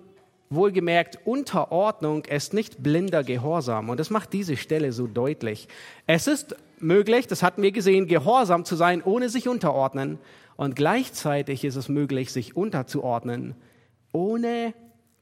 [0.49, 3.89] wohlgemerkt, Unterordnung ist nicht blinder Gehorsam.
[3.89, 5.67] Und das macht diese Stelle so deutlich.
[6.07, 10.19] Es ist möglich, das hatten wir gesehen, gehorsam zu sein, ohne sich unterordnen.
[10.55, 13.55] Und gleichzeitig ist es möglich, sich unterzuordnen,
[14.11, 14.73] ohne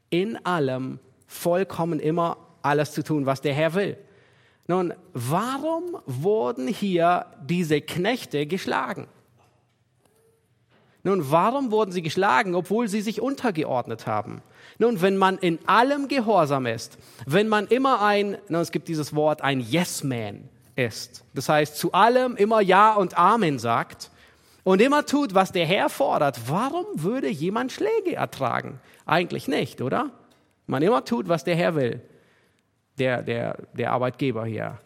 [0.10, 3.98] in allem vollkommen immer alles zu tun, was der Herr will.
[4.67, 9.08] Nun, warum wurden hier diese Knechte geschlagen?
[11.04, 14.41] Nun, warum wurden sie geschlagen, obwohl sie sich untergeordnet haben?
[14.78, 19.15] Nun, wenn man in allem gehorsam ist, wenn man immer ein, nun, es gibt dieses
[19.15, 24.12] Wort, ein Yes-Man ist, das heißt, zu allem immer Ja und Amen sagt
[24.63, 28.80] und immer tut, was der Herr fordert, warum würde jemand Schläge ertragen?
[29.06, 30.12] Eigentlich nicht, oder?
[30.68, 32.02] Man immer tut, was der Herr will,
[32.98, 34.80] der, der, der Arbeitgeber hier.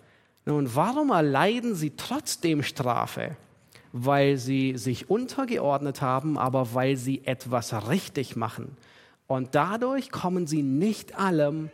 [0.45, 3.35] Nun, warum erleiden sie trotzdem Strafe?
[3.93, 8.77] weil sie sich untergeordnet haben, aber weil sie etwas richtig machen.
[9.27, 11.69] Und dadurch kommen sie nicht allem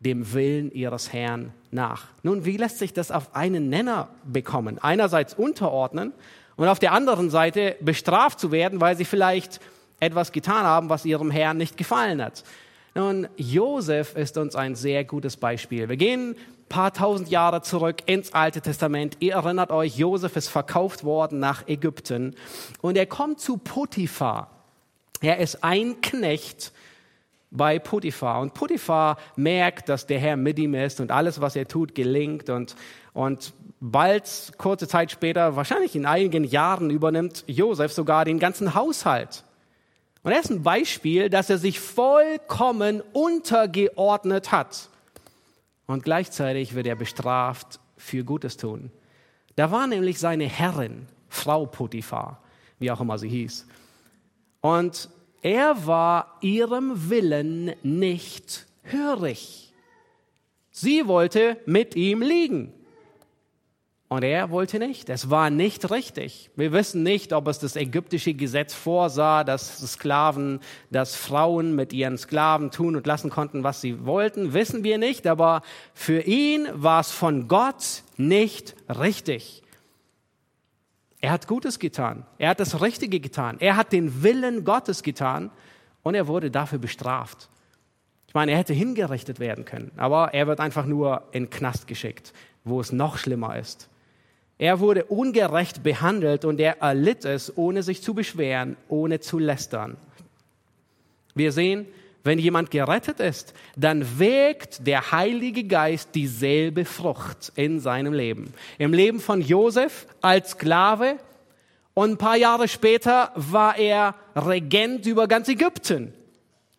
[0.00, 2.06] dem Willen ihres Herrn nach.
[2.22, 4.78] Nun, wie lässt sich das auf einen Nenner bekommen?
[4.78, 6.12] Einerseits unterordnen
[6.56, 9.60] und auf der anderen Seite bestraft zu werden, weil sie vielleicht
[10.00, 12.44] etwas getan haben, was ihrem Herrn nicht gefallen hat.
[12.94, 15.88] Nun, Josef ist uns ein sehr gutes Beispiel.
[15.88, 16.34] Wir gehen
[16.68, 19.16] paar tausend Jahre zurück ins Alte Testament.
[19.20, 22.34] Ihr erinnert euch, Josef ist verkauft worden nach Ägypten
[22.80, 24.50] und er kommt zu Potiphar.
[25.20, 26.72] Er ist ein Knecht
[27.50, 31.66] bei Potiphar und Potiphar merkt, dass der Herr mit ihm ist und alles, was er
[31.66, 32.74] tut, gelingt und,
[33.14, 39.44] und bald, kurze Zeit später, wahrscheinlich in einigen Jahren übernimmt Josef sogar den ganzen Haushalt.
[40.22, 44.90] Und er ist ein Beispiel, dass er sich vollkommen untergeordnet hat
[45.86, 48.90] und gleichzeitig wird er bestraft für Gutes tun.
[49.56, 52.42] Da war nämlich seine Herrin, Frau Potiphar,
[52.78, 53.66] wie auch immer sie hieß.
[54.60, 55.08] Und
[55.42, 59.72] er war ihrem Willen nicht hörig.
[60.70, 62.72] Sie wollte mit ihm liegen.
[64.10, 65.10] Und er wollte nicht.
[65.10, 66.50] Es war nicht richtig.
[66.56, 70.60] Wir wissen nicht, ob es das ägyptische Gesetz vorsah, dass Sklaven,
[70.90, 74.54] dass Frauen mit ihren Sklaven tun und lassen konnten, was sie wollten.
[74.54, 75.26] Wissen wir nicht.
[75.26, 75.60] Aber
[75.92, 79.62] für ihn war es von Gott nicht richtig.
[81.20, 82.24] Er hat Gutes getan.
[82.38, 83.56] Er hat das Richtige getan.
[83.60, 85.50] Er hat den Willen Gottes getan
[86.02, 87.48] und er wurde dafür bestraft.
[88.28, 92.32] Ich meine, er hätte hingerichtet werden können, aber er wird einfach nur in Knast geschickt,
[92.62, 93.88] wo es noch schlimmer ist.
[94.58, 99.96] Er wurde ungerecht behandelt und er erlitt es, ohne sich zu beschweren, ohne zu lästern.
[101.34, 101.86] Wir sehen,
[102.28, 108.52] wenn jemand gerettet ist, dann wägt der Heilige Geist dieselbe Frucht in seinem Leben.
[108.76, 111.16] Im Leben von Josef als Sklave
[111.94, 116.12] und ein paar Jahre später war er Regent über ganz Ägypten.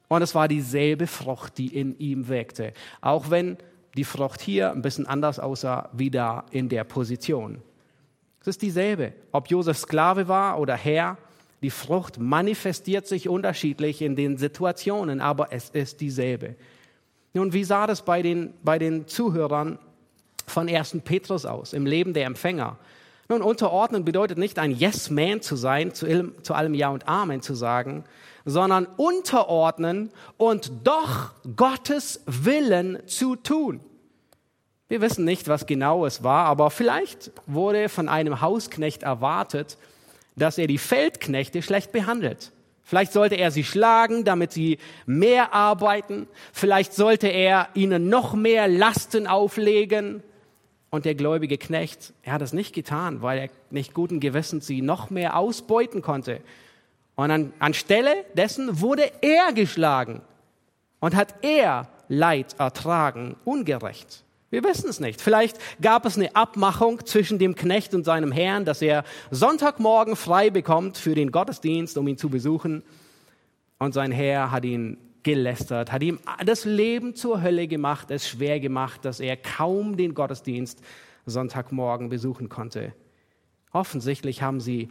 [0.07, 2.73] Und es war dieselbe Frucht, die in ihm wägte.
[3.01, 3.57] Auch wenn
[3.97, 7.59] die Frucht hier ein bisschen anders aussah wie da in der Position.
[8.39, 9.13] Es ist dieselbe.
[9.31, 11.17] Ob Josef Sklave war oder Herr,
[11.61, 16.55] die Frucht manifestiert sich unterschiedlich in den Situationen, aber es ist dieselbe.
[17.33, 19.77] Nun, wie sah das bei den, bei den Zuhörern
[20.47, 20.99] von 1.
[21.03, 22.77] Petrus aus, im Leben der Empfänger?
[23.27, 27.53] Nun, unterordnen bedeutet nicht ein Yes-Man zu sein, zu, zu allem Ja und Amen zu
[27.53, 28.03] sagen,
[28.45, 33.81] sondern unterordnen und doch Gottes Willen zu tun.
[34.87, 39.77] Wir wissen nicht, was genau es war, aber vielleicht wurde von einem Hausknecht erwartet,
[40.39, 42.51] dass er die Feldknechte schlecht behandelt.
[42.83, 46.27] Vielleicht sollte er sie schlagen, damit sie mehr arbeiten.
[46.51, 50.23] Vielleicht sollte er ihnen noch mehr Lasten auflegen.
[50.89, 54.81] Und der gläubige Knecht, er hat es nicht getan, weil er nicht guten Gewissens sie
[54.81, 56.41] noch mehr ausbeuten konnte.
[57.15, 60.21] Und an, anstelle dessen wurde er geschlagen
[60.99, 64.23] und hat er Leid ertragen, ungerecht.
[64.49, 65.21] Wir wissen es nicht.
[65.21, 70.49] Vielleicht gab es eine Abmachung zwischen dem Knecht und seinem Herrn, dass er Sonntagmorgen frei
[70.49, 72.81] bekommt für den Gottesdienst, um ihn zu besuchen.
[73.77, 78.59] Und sein Herr hat ihn gelästert, hat ihm das Leben zur Hölle gemacht, es schwer
[78.59, 80.81] gemacht, dass er kaum den Gottesdienst
[81.25, 82.93] Sonntagmorgen besuchen konnte.
[83.71, 84.89] Offensichtlich haben sie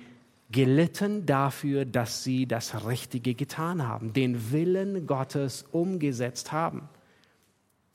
[0.51, 6.89] gelitten dafür, dass sie das Richtige getan haben, den Willen Gottes umgesetzt haben.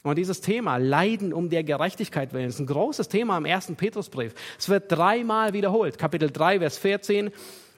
[0.04, 4.34] Und dieses Thema, Leiden um der Gerechtigkeit willen, ist ein großes Thema im ersten Petrusbrief.
[4.60, 5.98] Es wird dreimal wiederholt.
[5.98, 7.32] Kapitel 3, Vers 14.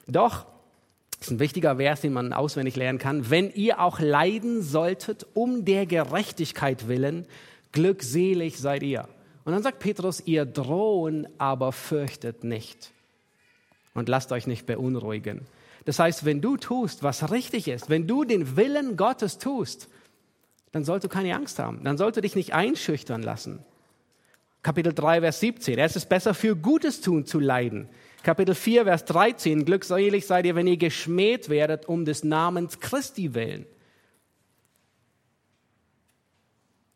[0.08, 0.44] Doch,
[1.20, 3.30] ist ein wichtiger Vers, den man auswendig lernen kann.
[3.30, 7.26] Wenn ihr auch leiden solltet um der Gerechtigkeit willen,
[7.70, 9.08] glückselig seid ihr.
[9.44, 12.90] Und dann sagt Petrus, ihr drohen, aber fürchtet nicht.
[13.94, 15.46] Und lasst euch nicht beunruhigen.
[15.84, 19.88] Das heißt, wenn du tust, was richtig ist, wenn du den Willen Gottes tust,
[20.76, 21.82] dann sollst du keine Angst haben.
[21.84, 23.60] Dann sollst du dich nicht einschüchtern lassen.
[24.62, 25.78] Kapitel 3, Vers 17.
[25.78, 27.88] Es ist besser für Gutes tun zu leiden.
[28.22, 29.64] Kapitel 4, Vers 13.
[29.64, 33.64] Glückselig seid ihr, wenn ihr geschmäht werdet um des Namens Christi willen.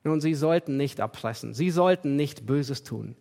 [0.04, 1.54] Nun, sie sollten nicht erpressen.
[1.54, 3.16] Sie sollten nicht Böses tun.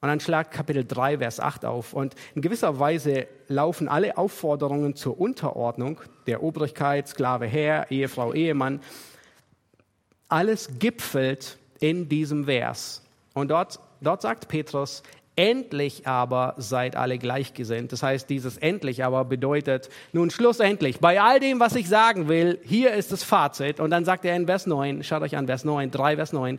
[0.00, 1.94] Und dann schlagt Kapitel 3, Vers 8 auf.
[1.94, 8.80] Und in gewisser Weise laufen alle Aufforderungen zur Unterordnung der Obrigkeit, Sklave, Herr, Ehefrau, Ehemann,
[10.28, 13.02] alles gipfelt in diesem Vers.
[13.34, 15.02] Und dort, dort sagt Petrus,
[15.38, 17.92] endlich aber seid alle gleichgesinnt.
[17.92, 22.58] Das heißt, dieses endlich aber bedeutet, nun schlussendlich, bei all dem, was ich sagen will,
[22.64, 23.78] hier ist das Fazit.
[23.78, 26.58] Und dann sagt er in Vers 9, schaut euch an, Vers 9, 3 Vers 9,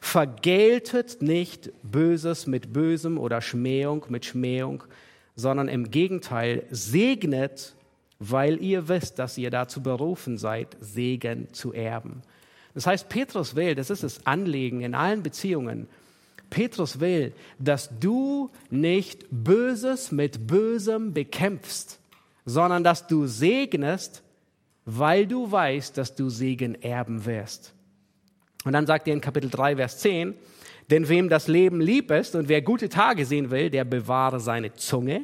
[0.00, 4.84] vergeltet nicht Böses mit Bösem oder Schmähung mit Schmähung,
[5.34, 7.74] sondern im Gegenteil segnet,
[8.20, 12.22] weil ihr wisst, dass ihr dazu berufen seid, Segen zu erben.
[12.74, 15.88] Das heißt, Petrus will, das ist das Anliegen in allen Beziehungen,
[16.50, 22.00] Petrus will, dass du nicht Böses mit Bösem bekämpfst,
[22.44, 24.22] sondern dass du segnest,
[24.84, 27.72] weil du weißt, dass du Segen erben wirst.
[28.64, 30.34] Und dann sagt er in Kapitel 3, Vers 10,
[30.90, 34.74] denn wem das Leben lieb ist und wer gute Tage sehen will, der bewahre seine
[34.74, 35.22] Zunge,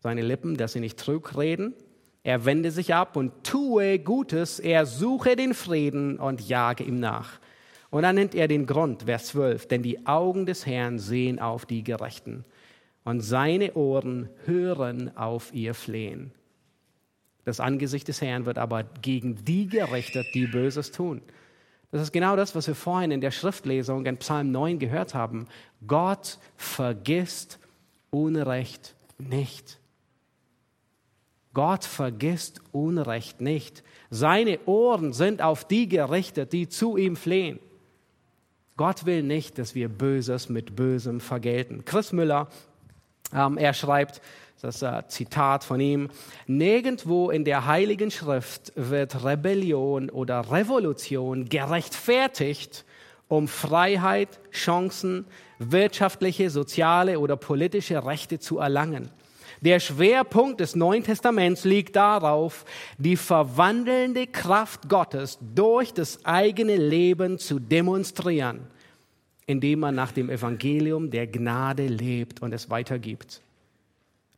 [0.00, 1.72] seine Lippen, dass sie nicht trug reden
[2.26, 7.38] er wende sich ab und tue Gutes, er suche den Frieden und jage ihm nach.
[7.88, 11.66] Und dann nennt er den Grund, Vers 12, denn die Augen des Herrn sehen auf
[11.66, 12.44] die Gerechten
[13.04, 16.32] und seine Ohren hören auf ihr Flehen.
[17.44, 21.22] Das Angesicht des Herrn wird aber gegen die gerichtet, die Böses tun.
[21.92, 25.46] Das ist genau das, was wir vorhin in der Schriftlesung in Psalm 9 gehört haben.
[25.86, 27.60] Gott vergisst
[28.10, 29.78] Unrecht nicht.
[31.56, 33.82] Gott vergisst Unrecht nicht.
[34.10, 37.58] Seine Ohren sind auf die gerichtet, die zu ihm flehen.
[38.76, 41.86] Gott will nicht, dass wir Böses mit Bösem vergelten.
[41.86, 42.48] Chris Müller,
[43.32, 44.20] ähm, er schreibt,
[44.60, 46.10] das ist ein Zitat von ihm,
[46.46, 52.84] nirgendwo in der Heiligen Schrift wird Rebellion oder Revolution gerechtfertigt
[53.28, 55.24] um Freiheit, Chancen,
[55.58, 59.08] wirtschaftliche, soziale oder politische Rechte zu erlangen.
[59.60, 62.64] Der Schwerpunkt des Neuen Testaments liegt darauf,
[62.98, 68.66] die verwandelnde Kraft Gottes durch das eigene Leben zu demonstrieren,
[69.46, 73.40] indem man nach dem Evangelium der Gnade lebt und es weitergibt.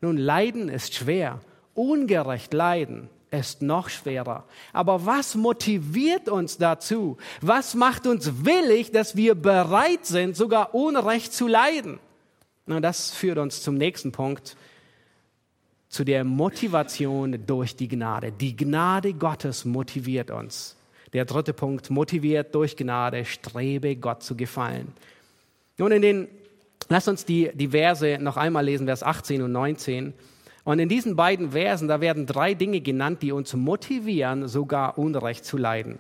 [0.00, 1.40] Nun, Leiden ist schwer,
[1.74, 4.44] ungerecht leiden ist noch schwerer.
[4.72, 7.18] Aber was motiviert uns dazu?
[7.40, 11.98] Was macht uns willig, dass wir bereit sind, sogar Unrecht zu leiden?
[12.66, 14.56] Na, das führt uns zum nächsten Punkt
[15.89, 18.32] zu der Motivation durch die Gnade.
[18.32, 20.76] Die Gnade Gottes motiviert uns.
[21.12, 24.93] Der dritte Punkt, motiviert durch Gnade, strebe Gott zu gefallen.
[25.78, 26.28] Nun, in den,
[26.89, 30.12] lass uns die, die Verse noch einmal lesen, Vers 18 und 19.
[30.64, 35.47] Und in diesen beiden Versen, da werden drei Dinge genannt, die uns motivieren, sogar Unrecht
[35.47, 35.99] zu leiden.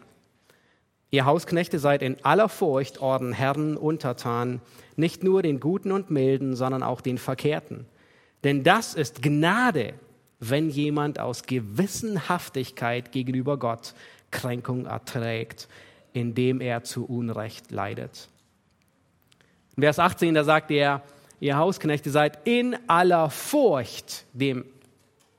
[1.10, 4.60] Ihr Hausknechte seid in aller Furcht euren Herren untertan,
[4.96, 7.86] nicht nur den Guten und Milden, sondern auch den Verkehrten.
[8.44, 9.94] Denn das ist Gnade,
[10.40, 13.94] wenn jemand aus Gewissenhaftigkeit gegenüber Gott
[14.30, 15.68] Kränkung erträgt,
[16.12, 18.28] indem er zu Unrecht leidet.
[19.76, 21.02] In Vers 18, da sagt er,
[21.40, 24.64] ihr Hausknechte seid in aller Furcht dem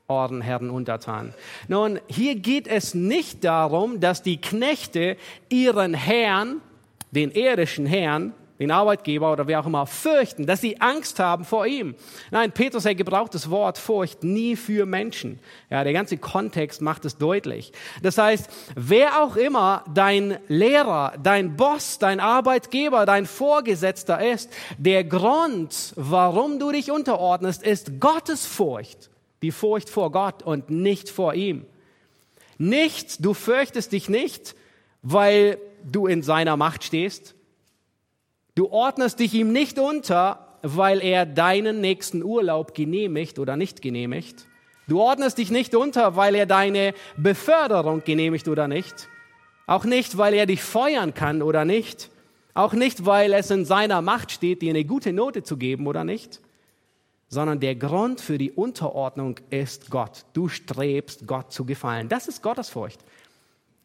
[0.07, 1.33] Ordenherren untertan.
[1.67, 5.17] Nun, hier geht es nicht darum, dass die Knechte
[5.49, 6.61] ihren Herrn,
[7.11, 11.65] den irdischen Herrn, den Arbeitgeber oder wer auch immer fürchten, dass sie Angst haben vor
[11.65, 11.95] ihm.
[12.29, 15.39] Nein, Petrus, er gebraucht das Wort Furcht nie für Menschen.
[15.69, 17.71] Ja, der ganze Kontext macht es deutlich.
[18.03, 25.05] Das heißt, wer auch immer dein Lehrer, dein Boss, dein Arbeitgeber, dein Vorgesetzter ist, der
[25.05, 29.09] Grund, warum du dich unterordnest, ist Gottes Furcht.
[29.41, 31.65] Die Furcht vor Gott und nicht vor ihm.
[32.57, 34.53] Nicht, du fürchtest dich nicht,
[35.01, 35.57] weil
[35.89, 37.35] du in seiner Macht stehst,
[38.59, 44.47] Du ordnest dich ihm nicht unter, weil er deinen nächsten Urlaub genehmigt oder nicht genehmigt.
[44.89, 49.07] Du ordnest dich nicht unter, weil er deine Beförderung genehmigt oder nicht.
[49.65, 52.09] Auch nicht, weil er dich feuern kann oder nicht.
[52.53, 56.03] Auch nicht, weil es in seiner Macht steht, dir eine gute Note zu geben oder
[56.03, 56.41] nicht.
[57.29, 60.25] Sondern der Grund für die Unterordnung ist Gott.
[60.33, 62.09] Du strebst Gott zu gefallen.
[62.09, 62.99] Das ist Gottesfurcht.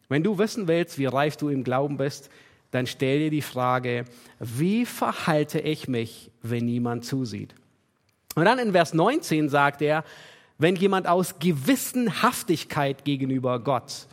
[0.09, 2.29] Wenn du wissen willst, wie reif du im Glauben bist,
[2.75, 4.05] dann stell dir die Frage,
[4.39, 7.55] wie verhalte ich mich, wenn niemand zusieht?
[8.35, 10.03] Und dann in Vers 19 sagt er,
[10.57, 14.07] wenn jemand aus Gewissenhaftigkeit gegenüber Gott.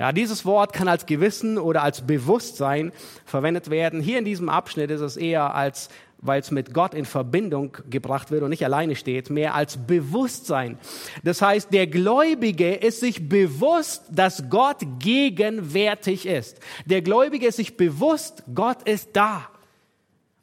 [0.00, 2.90] Ja, dieses Wort kann als Gewissen oder als Bewusstsein
[3.26, 4.00] verwendet werden.
[4.00, 5.90] Hier in diesem Abschnitt ist es eher als
[6.22, 10.78] weil es mit Gott in Verbindung gebracht wird und nicht alleine steht, mehr als Bewusstsein.
[11.24, 16.60] Das heißt, der Gläubige ist sich bewusst, dass Gott gegenwärtig ist.
[16.84, 19.48] Der Gläubige ist sich bewusst, Gott ist da.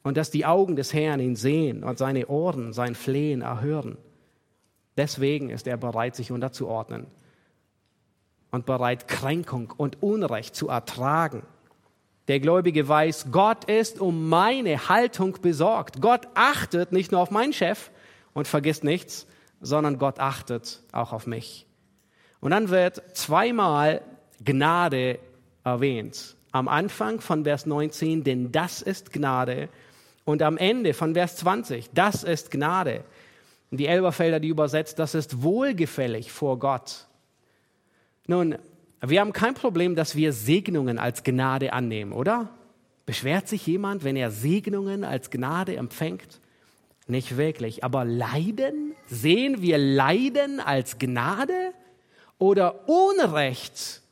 [0.02, 3.98] Und dass die Augen des Herrn ihn sehen und seine Ohren sein Flehen erhören.
[4.96, 7.06] Deswegen ist er bereit, sich unterzuordnen
[8.50, 11.42] und bereit, Kränkung und Unrecht zu ertragen.
[12.28, 16.00] Der Gläubige weiß, Gott ist um meine Haltung besorgt.
[16.02, 17.90] Gott achtet nicht nur auf meinen Chef
[18.34, 19.26] und vergisst nichts,
[19.60, 21.66] sondern Gott achtet auch auf mich.
[22.40, 24.02] Und dann wird zweimal
[24.44, 25.18] Gnade
[25.64, 26.36] erwähnt.
[26.52, 29.68] Am Anfang von Vers 19, denn das ist Gnade.
[30.24, 33.04] Und am Ende von Vers 20, das ist Gnade.
[33.70, 37.07] Die Elberfelder, die übersetzt, das ist wohlgefällig vor Gott.
[38.28, 38.56] Nun,
[39.00, 42.50] wir haben kein Problem, dass wir Segnungen als Gnade annehmen, oder?
[43.06, 46.40] Beschwert sich jemand, wenn er Segnungen als Gnade empfängt?
[47.06, 47.84] Nicht wirklich.
[47.84, 48.94] Aber Leiden?
[49.06, 51.72] Sehen wir Leiden als Gnade
[52.36, 54.02] oder Unrecht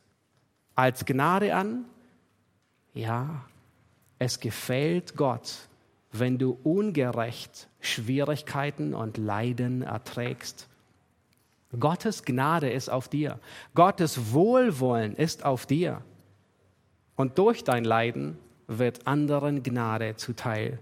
[0.73, 1.85] als Gnade an?
[2.95, 3.45] Ja,
[4.17, 5.53] es gefällt Gott,
[6.11, 10.66] wenn du ungerecht Schwierigkeiten und Leiden erträgst.
[11.77, 13.39] Gottes Gnade ist auf dir.
[13.75, 16.01] Gottes Wohlwollen ist auf dir.
[17.15, 18.37] Und durch dein Leiden
[18.67, 20.79] wird anderen Gnade zuteil.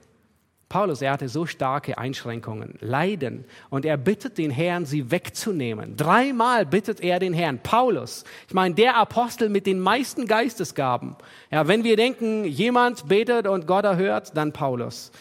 [0.67, 5.95] Paulus, er hatte so starke Einschränkungen, Leiden, und er bittet den Herrn, sie wegzunehmen.
[5.95, 7.59] Dreimal bittet er den Herrn.
[7.59, 11.15] Paulus, ich meine, der Apostel mit den meisten Geistesgaben.
[11.51, 15.11] Ja, wenn wir denken, jemand betet und Gott erhört, dann Paulus.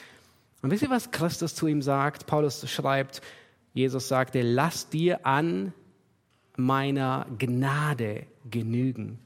[0.62, 2.26] Und wisst ihr, was Christus zu ihm sagt?
[2.26, 3.20] Paulus schreibt,
[3.74, 5.74] Jesus sagte, lass dir an
[6.56, 9.18] meiner Gnade genügen.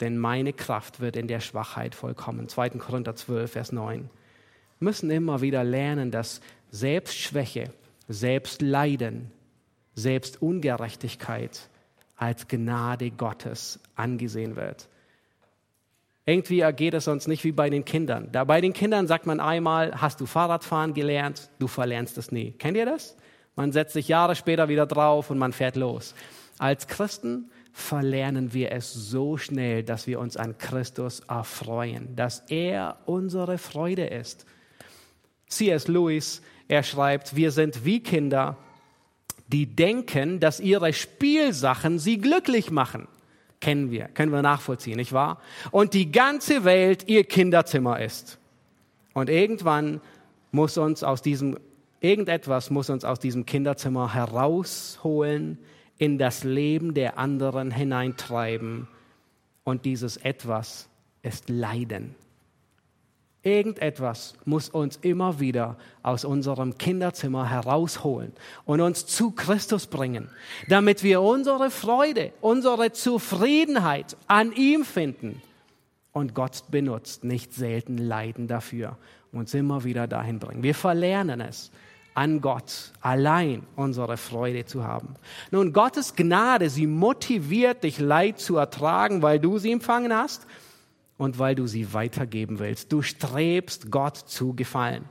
[0.00, 2.48] Denn meine Kraft wird in der Schwachheit vollkommen.
[2.48, 2.70] 2.
[2.70, 4.00] Korinther 12, Vers 9.
[4.00, 4.10] Wir
[4.84, 6.40] müssen immer wieder lernen, dass
[6.72, 7.72] Selbstschwäche,
[8.08, 9.30] Selbstleiden,
[9.94, 11.68] Selbstungerechtigkeit
[12.16, 14.88] als Gnade Gottes angesehen wird.
[16.24, 18.28] Irgendwie geht es uns nicht wie bei den Kindern.
[18.30, 22.52] Da bei den Kindern sagt man einmal, hast du Fahrradfahren gelernt, du verlernst es nie.
[22.52, 23.16] Kennt ihr das?
[23.56, 26.14] Man setzt sich Jahre später wieder drauf und man fährt los.
[26.58, 32.98] Als Christen verlernen wir es so schnell, dass wir uns an Christus erfreuen, dass er
[33.06, 34.46] unsere Freude ist.
[35.48, 35.88] C.S.
[35.88, 38.56] Lewis, er schreibt, wir sind wie Kinder,
[39.48, 43.08] die denken, dass ihre Spielsachen sie glücklich machen.
[43.62, 45.40] Kennen wir, können wir nachvollziehen, nicht wahr?
[45.70, 48.38] Und die ganze Welt ihr Kinderzimmer ist.
[49.14, 50.00] Und irgendwann
[50.50, 51.56] muss uns aus diesem,
[52.00, 55.58] irgendetwas muss uns aus diesem Kinderzimmer herausholen,
[55.96, 58.88] in das Leben der anderen hineintreiben.
[59.62, 60.88] Und dieses etwas
[61.22, 62.16] ist Leiden.
[63.44, 68.32] Irgendetwas muss uns immer wieder aus unserem Kinderzimmer herausholen
[68.64, 70.28] und uns zu Christus bringen,
[70.68, 75.42] damit wir unsere Freude, unsere Zufriedenheit an ihm finden.
[76.12, 78.96] Und Gott benutzt nicht selten Leiden dafür,
[79.32, 80.62] uns immer wieder dahin bringen.
[80.62, 81.72] Wir verlernen es,
[82.14, 85.14] an Gott allein unsere Freude zu haben.
[85.50, 90.46] Nun, Gottes Gnade, sie motiviert dich, Leid zu ertragen, weil du sie empfangen hast
[91.18, 92.92] und weil du sie weitergeben willst.
[92.92, 95.04] Du strebst Gott zu gefallen.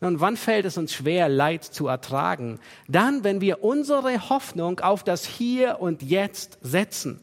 [0.00, 2.58] Nun, wann fällt es uns schwer, Leid zu ertragen?
[2.88, 7.20] Dann, wenn wir unsere Hoffnung auf das Hier und Jetzt setzen.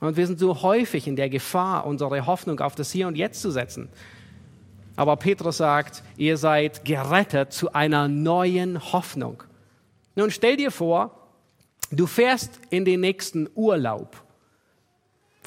[0.00, 3.42] Und wir sind so häufig in der Gefahr, unsere Hoffnung auf das Hier und Jetzt
[3.42, 3.88] zu setzen.
[4.96, 9.44] Aber Petrus sagt, ihr seid gerettet zu einer neuen Hoffnung.
[10.16, 11.28] Nun stell dir vor,
[11.92, 14.24] du fährst in den nächsten Urlaub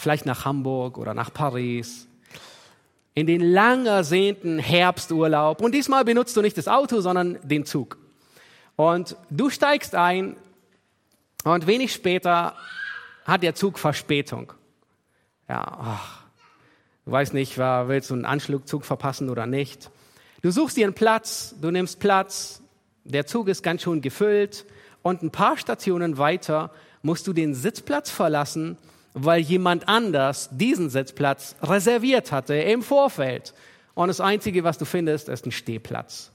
[0.01, 2.07] vielleicht nach Hamburg oder nach Paris,
[3.13, 5.61] in den lang ersehnten Herbsturlaub.
[5.61, 7.97] Und diesmal benutzt du nicht das Auto, sondern den Zug.
[8.75, 10.35] Und du steigst ein
[11.43, 12.55] und wenig später
[13.25, 14.53] hat der Zug Verspätung.
[15.47, 16.23] Ja, ach,
[17.05, 19.91] du weißt nicht, willst du einen Anschlugzug verpassen oder nicht.
[20.41, 22.61] Du suchst dir einen Platz, du nimmst Platz,
[23.03, 24.65] der Zug ist ganz schön gefüllt
[25.03, 26.71] und ein paar Stationen weiter
[27.03, 28.77] musst du den Sitzplatz verlassen
[29.13, 33.53] weil jemand anders diesen Sitzplatz reserviert hatte im Vorfeld.
[33.93, 36.31] Und das Einzige, was du findest, ist ein Stehplatz.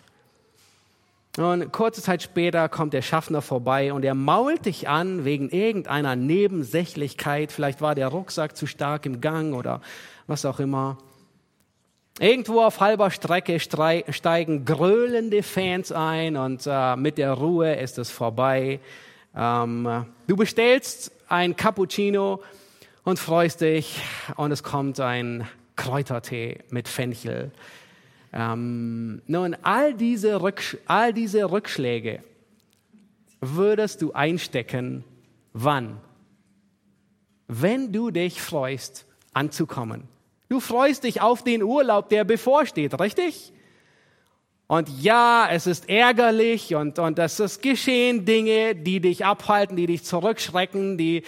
[1.39, 6.17] Und kurze Zeit später kommt der Schaffner vorbei und er mault dich an wegen irgendeiner
[6.17, 7.53] Nebensächlichkeit.
[7.53, 9.83] Vielleicht war der Rucksack zu stark im Gang oder
[10.27, 10.97] was auch immer.
[12.19, 18.11] Irgendwo auf halber Strecke steigen gröhlende Fans ein und äh, mit der Ruhe ist es
[18.11, 18.81] vorbei.
[19.37, 22.41] Ähm, du bestellst ein Cappuccino
[23.07, 24.03] und freust dich
[24.35, 25.47] und es kommt ein
[25.77, 27.53] Kräutertee mit Fenchel.
[28.33, 30.41] Ähm, nun, all diese,
[30.87, 32.25] all diese Rückschläge
[33.41, 35.05] würdest du einstecken,
[35.53, 36.01] wann?
[37.47, 40.09] Wenn du dich freust, anzukommen.
[40.49, 43.53] Du freust dich auf den Urlaub, der bevorsteht, richtig?
[44.67, 49.87] Und ja, es ist ärgerlich und, und es ist geschehen Dinge, die dich abhalten, die
[49.87, 51.23] dich zurückschrecken, die,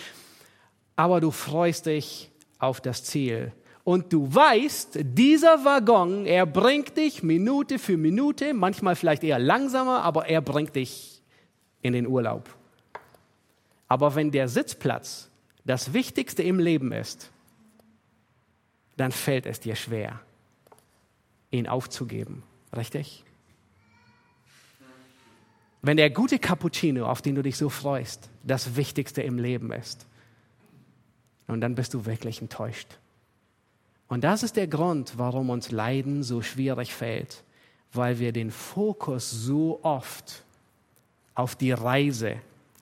[0.99, 2.28] aber du freust dich
[2.59, 3.53] auf das Ziel.
[3.84, 10.03] Und du weißt, dieser Waggon, er bringt dich Minute für Minute, manchmal vielleicht eher langsamer,
[10.03, 11.22] aber er bringt dich
[11.82, 12.53] in den Urlaub.
[13.86, 15.30] Aber wenn der Sitzplatz
[15.64, 17.30] das Wichtigste im Leben ist,
[18.96, 20.18] dann fällt es dir schwer,
[21.53, 22.42] ihn aufzugeben.
[22.76, 23.22] Richtig?
[25.80, 30.09] Wenn der gute Cappuccino, auf den du dich so freust, das Wichtigste im Leben ist,
[31.49, 32.99] und dann bist du wirklich enttäuscht.
[34.09, 37.42] Und das ist der Grund, warum uns Leiden so schwierig fällt,
[37.92, 40.44] weil wir den Fokus so oft
[41.34, 42.36] auf die Reise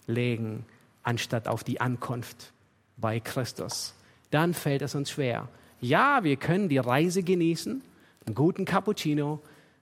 [0.07, 0.65] legen,
[1.03, 2.53] anstatt auf die Ankunft
[2.97, 3.95] bei Christus.
[4.31, 5.49] Dann fällt es uns schwer.
[5.81, 7.83] Ja, wir können die Reise genießen,
[8.27, 9.41] einen guten Cappuccino,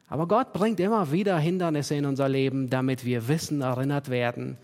[0.09, 4.59] aber Gott bringt immer wieder Hindernisse in unser Leben, damit wir wissen, erinnert werden,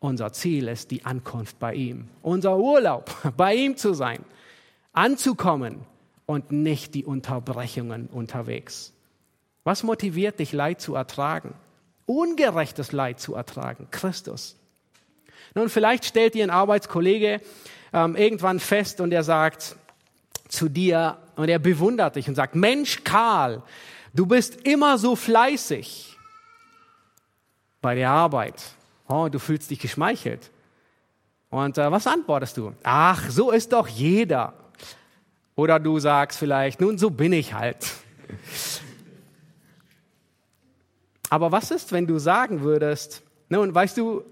[0.00, 2.08] unser Ziel ist die Ankunft bei ihm.
[2.22, 4.24] Unser Urlaub, bei ihm zu sein,
[4.92, 5.80] anzukommen
[6.26, 8.92] und nicht die Unterbrechungen unterwegs.
[9.64, 11.54] Was motiviert dich, Leid zu ertragen?
[12.06, 13.88] Ungerechtes Leid zu ertragen.
[13.90, 14.56] Christus.
[15.54, 17.40] Nun, vielleicht stellt dir ein Arbeitskollege
[17.92, 19.76] ähm, irgendwann fest und er sagt
[20.48, 23.62] zu dir und er bewundert dich und sagt, Mensch, Karl,
[24.14, 26.16] du bist immer so fleißig
[27.80, 28.62] bei der Arbeit.
[29.08, 30.50] Oh, du fühlst dich geschmeichelt.
[31.50, 32.72] Und äh, was antwortest du?
[32.82, 34.54] Ach, so ist doch jeder.
[35.54, 37.92] Oder du sagst vielleicht, nun, so bin ich halt.
[41.30, 44.22] Aber was ist, wenn du sagen würdest, nun, weißt du,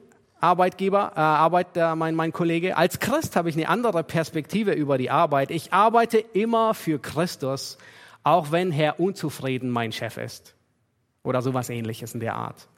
[0.41, 2.77] Arbeitgeber, äh, Arbeiter, mein, mein Kollege.
[2.77, 5.51] Als Christ habe ich eine andere Perspektive über die Arbeit.
[5.51, 7.79] Ich arbeite immer für Christus,
[8.23, 10.55] auch wenn Herr unzufrieden mein Chef ist.
[11.23, 12.69] Oder sowas ähnliches in der Art.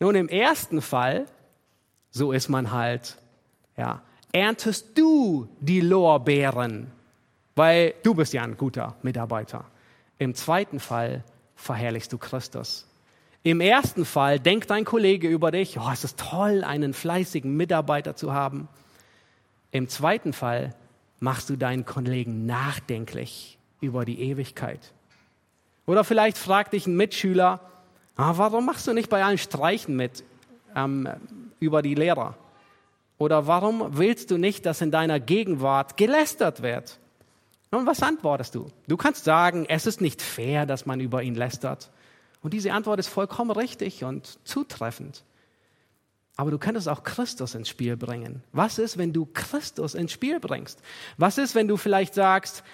[0.00, 1.26] Nun, im ersten Fall,
[2.10, 3.18] so ist man halt,
[3.76, 6.90] ja, erntest du die Lorbeeren,
[7.54, 9.66] weil du bist ja ein guter Mitarbeiter.
[10.18, 11.22] Im zweiten Fall
[11.54, 12.86] verherrlichst du Christus.
[13.42, 18.16] Im ersten Fall denkt dein Kollege über dich, oh, es ist toll, einen fleißigen Mitarbeiter
[18.16, 18.68] zu haben.
[19.70, 20.74] Im zweiten Fall
[21.20, 24.92] machst du deinen Kollegen nachdenklich über die Ewigkeit.
[25.86, 27.69] Oder vielleicht fragt dich ein Mitschüler,
[28.20, 30.24] ah, warum machst du nicht bei allen Streichen mit
[30.76, 31.08] ähm,
[31.58, 32.36] über die Lehrer?
[33.18, 36.98] Oder warum willst du nicht, dass in deiner Gegenwart gelästert wird?
[37.70, 38.66] Und was antwortest du?
[38.88, 41.90] Du kannst sagen, es ist nicht fair, dass man über ihn lästert.
[42.42, 45.24] Und diese Antwort ist vollkommen richtig und zutreffend.
[46.36, 48.42] Aber du könntest auch Christus ins Spiel bringen.
[48.52, 50.80] Was ist, wenn du Christus ins Spiel bringst?
[51.18, 52.64] Was ist, wenn du vielleicht sagst,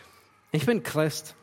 [0.53, 1.34] ich bin Christ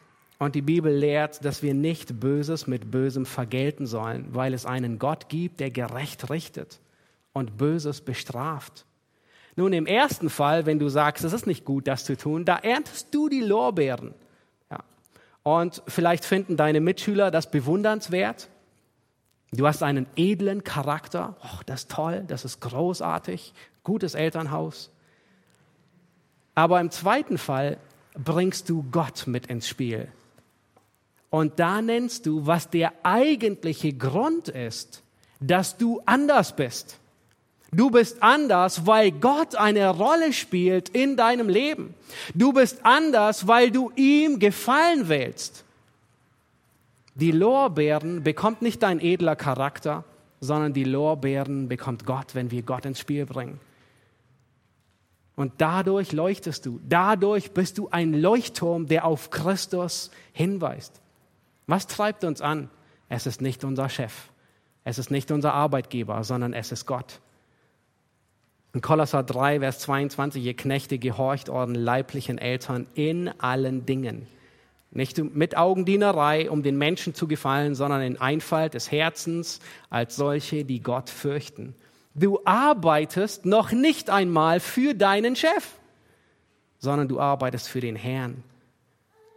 [0.43, 4.99] und die Bibel lehrt, dass wir nicht Böses mit Bösem vergelten sollen, weil es einen
[4.99, 6.79] Gott gibt, der gerecht richtet
[7.33, 8.85] und Böses bestraft.
[9.55, 12.57] Nun, im ersten Fall, wenn du sagst, es ist nicht gut, das zu tun, da
[12.57, 14.13] erntest du die Lorbeeren.
[15.43, 18.47] Und vielleicht finden deine Mitschüler das bewundernswert.
[19.51, 21.35] Du hast einen edlen Charakter.
[21.43, 23.53] Oh, das ist toll, das ist großartig.
[23.83, 24.89] Gutes Elternhaus.
[26.55, 27.77] Aber im zweiten Fall
[28.13, 30.07] bringst du Gott mit ins Spiel.
[31.33, 35.01] Und da nennst du, was der eigentliche Grund ist,
[35.39, 36.99] dass du anders bist.
[37.71, 41.95] Du bist anders, weil Gott eine Rolle spielt in deinem Leben.
[42.35, 45.63] Du bist anders, weil du ihm gefallen willst.
[47.15, 50.03] Die Lorbeeren bekommt nicht dein edler Charakter,
[50.39, 53.59] sondern die Lorbeeren bekommt Gott, wenn wir Gott ins Spiel bringen.
[55.35, 56.79] Und dadurch leuchtest du.
[56.87, 60.99] Dadurch bist du ein Leuchtturm, der auf Christus hinweist.
[61.67, 62.69] Was treibt uns an?
[63.09, 64.29] Es ist nicht unser Chef.
[64.83, 67.21] Es ist nicht unser Arbeitgeber, sondern es ist Gott.
[68.73, 74.27] In Kolosser 3, Vers 22, ihr Knechte gehorcht euren leiblichen Eltern in allen Dingen.
[74.91, 79.59] Nicht mit Augendienerei, um den Menschen zu gefallen, sondern in Einfalt des Herzens
[79.89, 81.75] als solche, die Gott fürchten.
[82.15, 85.67] Du arbeitest noch nicht einmal für deinen Chef,
[86.77, 88.43] sondern du arbeitest für den Herrn.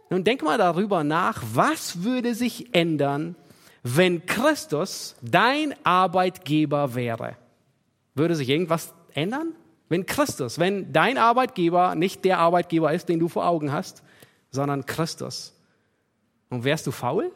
[0.09, 3.35] Nun denk mal darüber nach, was würde sich ändern,
[3.83, 7.35] wenn Christus dein Arbeitgeber wäre?
[8.15, 9.53] Würde sich irgendwas ändern?
[9.89, 14.03] Wenn Christus, wenn dein Arbeitgeber nicht der Arbeitgeber ist, den du vor Augen hast,
[14.51, 15.53] sondern Christus.
[16.49, 17.31] Und wärst du faul?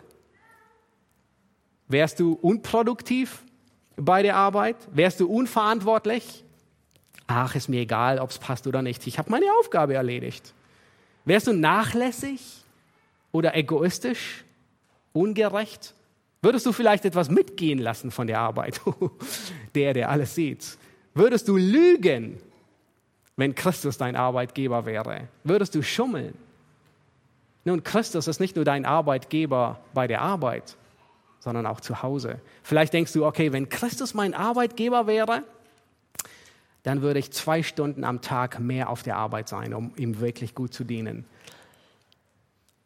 [1.88, 3.44] Wärst du unproduktiv
[3.98, 4.78] bei der Arbeit?
[4.92, 6.44] Wärst du unverantwortlich?
[7.28, 9.06] Ach, ist mir egal, ob es passt oder nicht.
[9.08, 10.54] Ich habe meine Aufgabe erledigt.
[11.26, 12.61] Wärst du nachlässig
[13.32, 14.44] oder egoistisch,
[15.14, 15.94] ungerecht?
[16.42, 18.82] Würdest du vielleicht etwas mitgehen lassen von der Arbeit?
[19.76, 20.78] der, der alles sieht.
[21.14, 22.38] Würdest du lügen,
[23.36, 25.28] wenn Christus dein Arbeitgeber wäre?
[25.44, 26.34] Würdest du schummeln?
[27.64, 30.78] Nun, Christus ist nicht nur dein Arbeitgeber bei der Arbeit,
[31.40, 32.40] sondern auch zu Hause.
[32.64, 35.44] Vielleicht denkst du, okay, wenn Christus mein Arbeitgeber wäre,
[36.84, 40.56] dann würde ich zwei Stunden am Tag mehr auf der Arbeit sein, um ihm wirklich
[40.56, 41.26] gut zu dienen.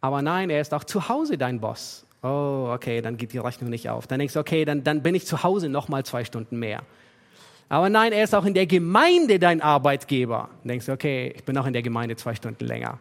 [0.06, 2.06] Aber nein, er ist auch zu Hause dein Boss.
[2.22, 4.06] Oh, okay, dann geht die Rechnung nicht auf.
[4.06, 6.84] Dann denkst du, okay, dann, dann bin ich zu Hause noch mal zwei Stunden mehr.
[7.70, 10.50] Aber nein, er ist auch in der Gemeinde dein Arbeitgeber.
[10.62, 13.00] Du denkst, okay, ich bin auch in der Gemeinde zwei Stunden länger.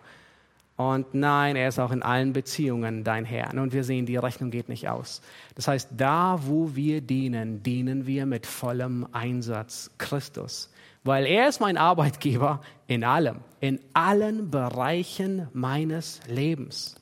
[0.79, 3.53] Und nein, er ist auch in allen Beziehungen dein Herr.
[3.53, 5.21] Und wir sehen, die Rechnung geht nicht aus.
[5.57, 10.71] Das heißt, da, wo wir dienen, dienen wir mit vollem Einsatz Christus.
[11.05, 16.97] Weil er ist mein Arbeitgeber in allem, in allen Bereichen meines Lebens.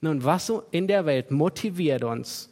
[0.00, 2.50] Nun, was in der Welt motiviert uns,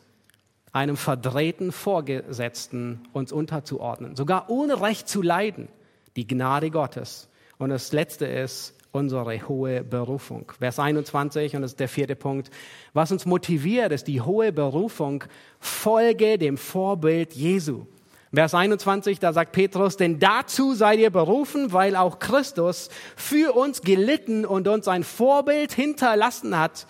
[0.72, 5.68] einem verdrehten Vorgesetzten uns unterzuordnen, sogar ohne Recht zu leiden,
[6.16, 7.29] die Gnade Gottes.
[7.59, 10.51] Und das Letzte ist unsere hohe Berufung.
[10.59, 12.51] Vers 21, und das ist der vierte Punkt.
[12.93, 15.25] Was uns motiviert, ist die hohe Berufung,
[15.61, 17.87] folge dem Vorbild Jesu.
[18.35, 23.82] Vers 21, da sagt Petrus, denn dazu seid ihr berufen, weil auch Christus für uns
[23.82, 26.87] gelitten und uns ein Vorbild hinterlassen hat,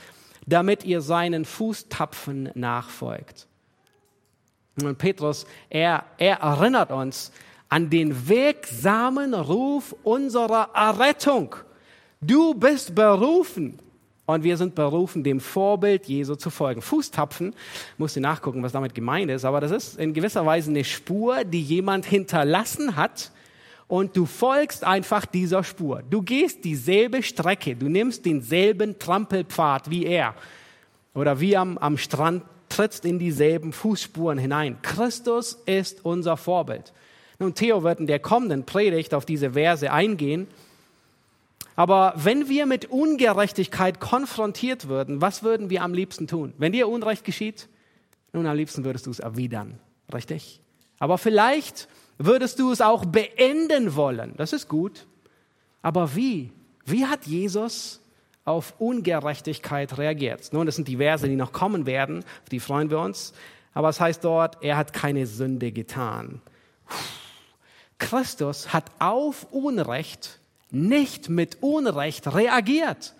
[0.47, 3.47] damit ihr seinen Fußtapfen nachfolgt.
[4.83, 7.33] Und Petrus, er, er erinnert uns
[7.69, 11.57] an den wirksamen Ruf unserer Errettung.
[12.21, 13.79] Du bist berufen.
[14.27, 16.81] Und wir sind berufen, dem Vorbild Jesu zu folgen.
[16.81, 17.55] Fußtapfen,
[17.99, 21.61] musste nachgucken, was damit gemeint ist, aber das ist in gewisser Weise eine Spur, die
[21.61, 23.33] jemand hinterlassen hat
[23.87, 26.03] und du folgst einfach dieser Spur.
[26.09, 30.35] Du gehst dieselbe Strecke, du nimmst denselben Trampelpfad wie er
[31.15, 34.79] oder wie am, am Strand trittst in dieselben Fußspuren hinein.
[34.83, 36.93] Christus ist unser Vorbild.
[37.39, 40.47] Nun, Theo wird in der kommenden Predigt auf diese Verse eingehen.
[41.77, 46.53] Aber wenn wir mit Ungerechtigkeit konfrontiert würden, was würden wir am liebsten tun?
[46.57, 47.69] Wenn dir Unrecht geschieht,
[48.33, 49.79] nun am liebsten würdest du es erwidern,
[50.13, 50.61] richtig?
[50.99, 54.35] Aber vielleicht würdest du es auch beenden wollen.
[54.37, 55.07] Das ist gut.
[55.83, 56.53] Aber wie?
[56.85, 58.01] Wie hat Jesus
[58.45, 60.53] auf Ungerechtigkeit reagiert?
[60.53, 63.33] Nun, das sind die Verse, die noch kommen werden, auf die freuen wir uns.
[63.73, 66.41] Aber es heißt dort, er hat keine Sünde getan.
[67.99, 70.41] Christus hat auf Unrecht
[70.75, 73.15] nicht mit Unrecht reagiert.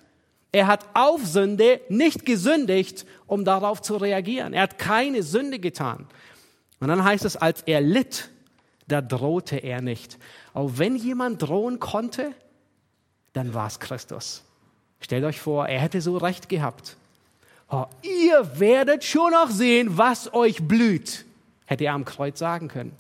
[0.53, 4.53] Er hat auf Sünde nicht gesündigt, um darauf zu reagieren.
[4.53, 6.07] Er hat keine Sünde getan.
[6.81, 8.31] Und dann heißt es, als er litt,
[8.87, 10.19] da drohte er nicht.
[10.53, 12.33] Auch wenn jemand drohen konnte,
[13.33, 14.45] dann war es Christus.
[15.01, 16.97] Stellt euch vor, er hätte so recht gehabt.
[17.69, 21.25] Oh, ihr werdet schon noch sehen, was euch blüht,
[21.67, 22.93] hätte er am Kreuz sagen können.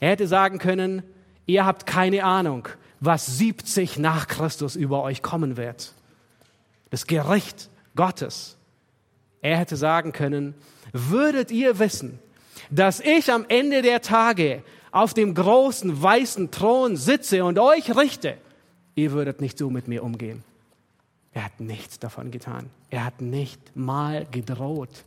[0.00, 1.02] Er hätte sagen können,
[1.46, 2.68] ihr habt keine Ahnung,
[3.02, 5.92] was 70 nach Christus über euch kommen wird.
[6.90, 8.56] Das Gericht Gottes.
[9.40, 10.54] Er hätte sagen können,
[10.92, 12.20] würdet ihr wissen,
[12.70, 18.36] dass ich am Ende der Tage auf dem großen weißen Thron sitze und euch richte,
[18.94, 20.44] ihr würdet nicht so mit mir umgehen.
[21.32, 22.70] Er hat nichts davon getan.
[22.90, 25.04] Er hat nicht mal gedroht,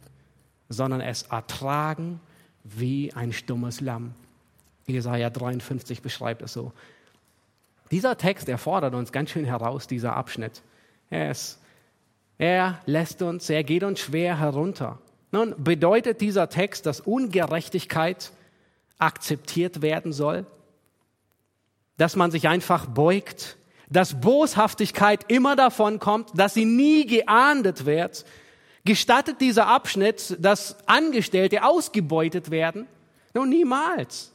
[0.68, 2.20] sondern es ertragen
[2.66, 4.16] wie ein stummes Lamm.
[4.86, 6.74] Jesaja 53 beschreibt es so.
[7.96, 10.64] Dieser Text, er fordert uns ganz schön heraus, dieser Abschnitt.
[11.10, 11.62] Er, ist,
[12.38, 15.00] er lässt uns, er geht uns schwer herunter.
[15.32, 18.34] Nun, bedeutet dieser Text, dass Ungerechtigkeit
[19.00, 20.46] akzeptiert werden soll?
[21.96, 23.56] Dass man sich einfach beugt?
[23.90, 26.38] Dass Boshaftigkeit immer davon kommt?
[26.38, 28.26] Dass sie nie geahndet wird?
[28.84, 32.88] Gestattet dieser Abschnitt, dass Angestellte ausgebeutet werden?
[33.34, 34.35] Nun, niemals.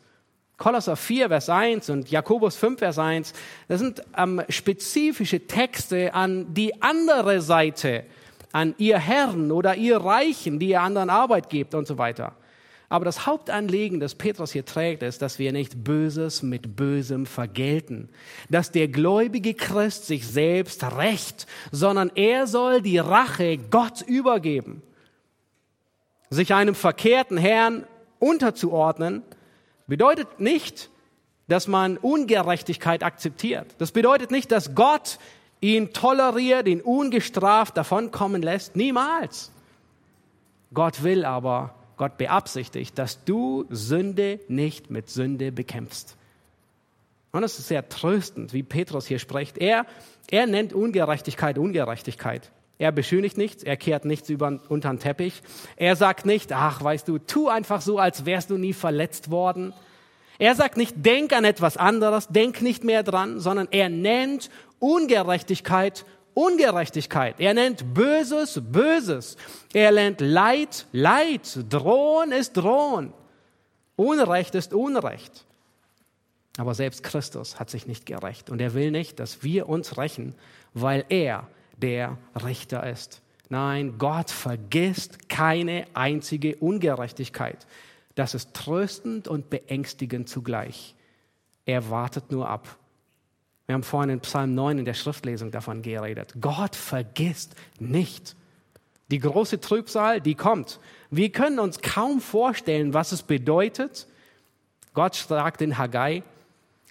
[0.60, 3.32] Kolosser 4, Vers 1 und Jakobus 5, Vers 1,
[3.68, 8.04] das sind ähm, spezifische Texte an die andere Seite,
[8.52, 12.36] an ihr Herrn oder ihr Reichen, die ihr anderen Arbeit gebt und so weiter.
[12.90, 18.10] Aber das Hauptanliegen, das Petrus hier trägt, ist, dass wir nicht Böses mit Bösem vergelten,
[18.50, 24.82] dass der gläubige Christ sich selbst rächt, sondern er soll die Rache Gott übergeben,
[26.28, 27.86] sich einem verkehrten Herrn
[28.18, 29.22] unterzuordnen
[29.90, 30.88] bedeutet nicht,
[31.48, 33.66] dass man Ungerechtigkeit akzeptiert.
[33.78, 35.18] Das bedeutet nicht, dass Gott
[35.60, 38.76] ihn toleriert, ihn ungestraft davonkommen lässt.
[38.76, 39.50] Niemals.
[40.72, 46.16] Gott will aber, Gott beabsichtigt, dass du Sünde nicht mit Sünde bekämpfst.
[47.32, 49.58] Und es ist sehr tröstend, wie Petrus hier spricht.
[49.58, 49.86] Er,
[50.30, 52.52] er nennt Ungerechtigkeit Ungerechtigkeit.
[52.80, 55.42] Er beschönigt nichts, er kehrt nichts über, unter den Teppich.
[55.76, 59.74] Er sagt nicht, ach, weißt du, tu einfach so, als wärst du nie verletzt worden.
[60.38, 66.06] Er sagt nicht, denk an etwas anderes, denk nicht mehr dran, sondern er nennt Ungerechtigkeit
[66.32, 67.38] Ungerechtigkeit.
[67.38, 69.36] Er nennt Böses Böses.
[69.74, 71.58] Er nennt Leid Leid.
[71.68, 73.12] Drohen ist Drohen.
[73.96, 75.44] Unrecht ist Unrecht.
[76.56, 80.34] Aber selbst Christus hat sich nicht gerecht und er will nicht, dass wir uns rächen,
[80.72, 81.46] weil er
[81.80, 83.22] der Richter ist.
[83.48, 87.66] Nein, Gott vergisst keine einzige Ungerechtigkeit.
[88.14, 90.94] Das ist tröstend und beängstigend zugleich.
[91.64, 92.76] Er wartet nur ab.
[93.66, 96.34] Wir haben vorhin in Psalm 9 in der Schriftlesung davon geredet.
[96.40, 98.36] Gott vergisst nicht.
[99.10, 100.78] Die große Trübsal, die kommt.
[101.10, 104.06] Wir können uns kaum vorstellen, was es bedeutet.
[104.94, 106.22] Gott sagt in Haggai,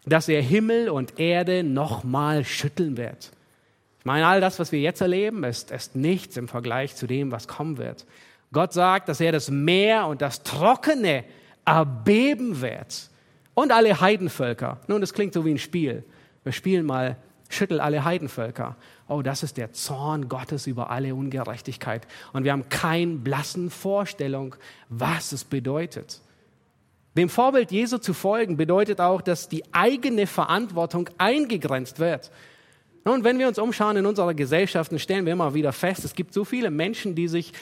[0.06, 3.32] dass er Himmel und Erde nochmal schütteln wird.
[4.10, 7.47] Meine, all das, was wir jetzt erleben, ist, ist nichts im Vergleich zu dem, was
[7.47, 8.07] kommen wird.
[8.51, 11.26] Gott sagt, dass er das Meer und das Trockene
[11.64, 13.12] erbeben wird.
[13.53, 14.80] Und alle Heidenvölker.
[14.88, 16.03] Nun, das klingt so wie ein Spiel.
[16.43, 17.18] Wir spielen mal,
[17.49, 18.78] schüttel alle Heidenvölker.
[19.07, 22.07] Oh, das ist der Zorn Gottes über alle Ungerechtigkeit.
[22.34, 24.55] Und wir haben keine blassen Vorstellung,
[24.89, 26.20] was es bedeutet.
[27.16, 32.32] Dem Vorbild Jesu zu folgen bedeutet auch, dass die eigene Verantwortung eingegrenzt wird.
[33.04, 36.14] Und wenn wir uns umschauen in unserer Gesellschaft, dann stellen wir immer wieder fest, es
[36.14, 37.54] gibt so viele Menschen, die sich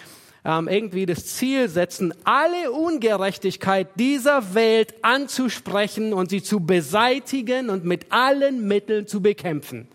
[0.44, 7.86] ähm, irgendwie das Ziel setzen, alle Ungerechtigkeit dieser Welt anzusprechen und sie zu beseitigen und
[7.86, 9.88] mit allen Mitteln zu bekämpfen.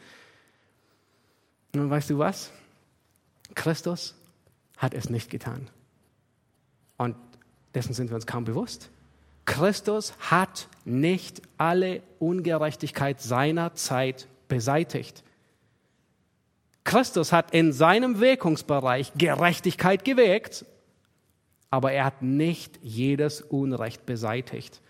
[1.74, 2.50] Nun weißt du was?
[3.54, 4.14] Christus
[4.76, 5.70] hat es nicht getan.
[6.98, 7.16] Und
[7.74, 8.90] dessen sind wir uns kaum bewusst.
[9.44, 15.24] Christus hat nicht alle Ungerechtigkeit seiner Zeit beseitigt.
[16.84, 20.64] Christus hat in seinem Wirkungsbereich Gerechtigkeit gewirkt,
[21.70, 24.80] aber er hat nicht jedes Unrecht beseitigt.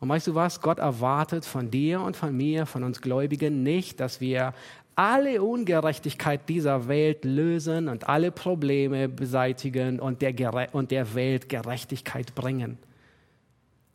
[0.00, 0.60] Und weißt du was?
[0.60, 4.52] Gott erwartet von dir und von mir, von uns Gläubigen nicht, dass wir
[4.94, 12.34] alle Ungerechtigkeit dieser Welt lösen und alle Probleme beseitigen und der, und der Welt Gerechtigkeit
[12.34, 12.78] bringen.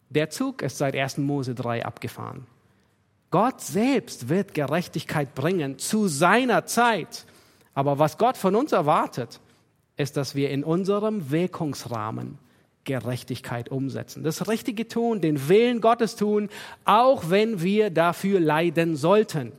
[0.10, 1.18] Der Zug ist seit 1.
[1.18, 2.48] Mose 3 abgefahren.
[3.30, 7.26] Gott selbst wird Gerechtigkeit bringen zu seiner Zeit.
[7.74, 9.40] Aber was Gott von uns erwartet,
[9.98, 12.38] ist, dass wir in unserem Wirkungsrahmen
[12.86, 14.24] Gerechtigkeit umsetzen.
[14.24, 16.50] Das Richtige tun, den Willen Gottes tun,
[16.86, 19.52] auch wenn wir dafür leiden sollten.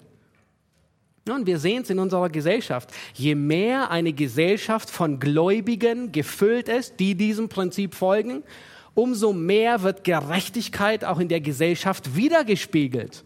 [1.28, 2.90] Und wir sehen es in unserer Gesellschaft.
[3.12, 8.42] Je mehr eine Gesellschaft von Gläubigen gefüllt ist, die diesem Prinzip folgen,
[8.94, 13.24] umso mehr wird Gerechtigkeit auch in der Gesellschaft wiedergespiegelt.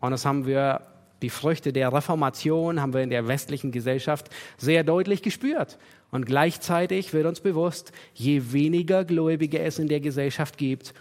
[0.00, 0.80] Und das haben wir,
[1.22, 5.78] die Früchte der Reformation haben wir in der westlichen Gesellschaft sehr deutlich gespürt.
[6.10, 10.94] Und gleichzeitig wird uns bewusst, je weniger Gläubige es in der Gesellschaft gibt,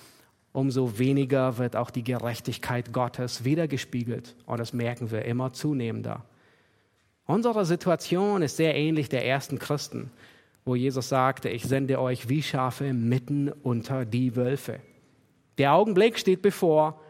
[0.51, 4.35] umso weniger wird auch die Gerechtigkeit Gottes wiedergespiegelt.
[4.45, 6.25] Und das merken wir immer zunehmender.
[7.25, 10.11] Unsere Situation ist sehr ähnlich der ersten Christen
[10.69, 14.79] wo Jesus sagte, ich sende euch wie Schafe mitten unter die Wölfe.
[15.57, 17.01] Der Augenblick steht bevor,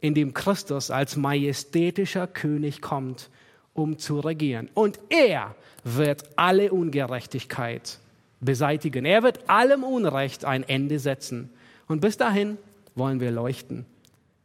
[0.00, 3.30] in dem Christus als majestätischer König kommt,
[3.74, 4.70] um zu regieren.
[4.74, 7.98] Und er wird alle Ungerechtigkeit
[8.40, 9.04] beseitigen.
[9.04, 11.50] Er wird allem Unrecht ein Ende setzen.
[11.88, 12.58] Und bis dahin
[12.94, 13.86] wollen wir leuchten.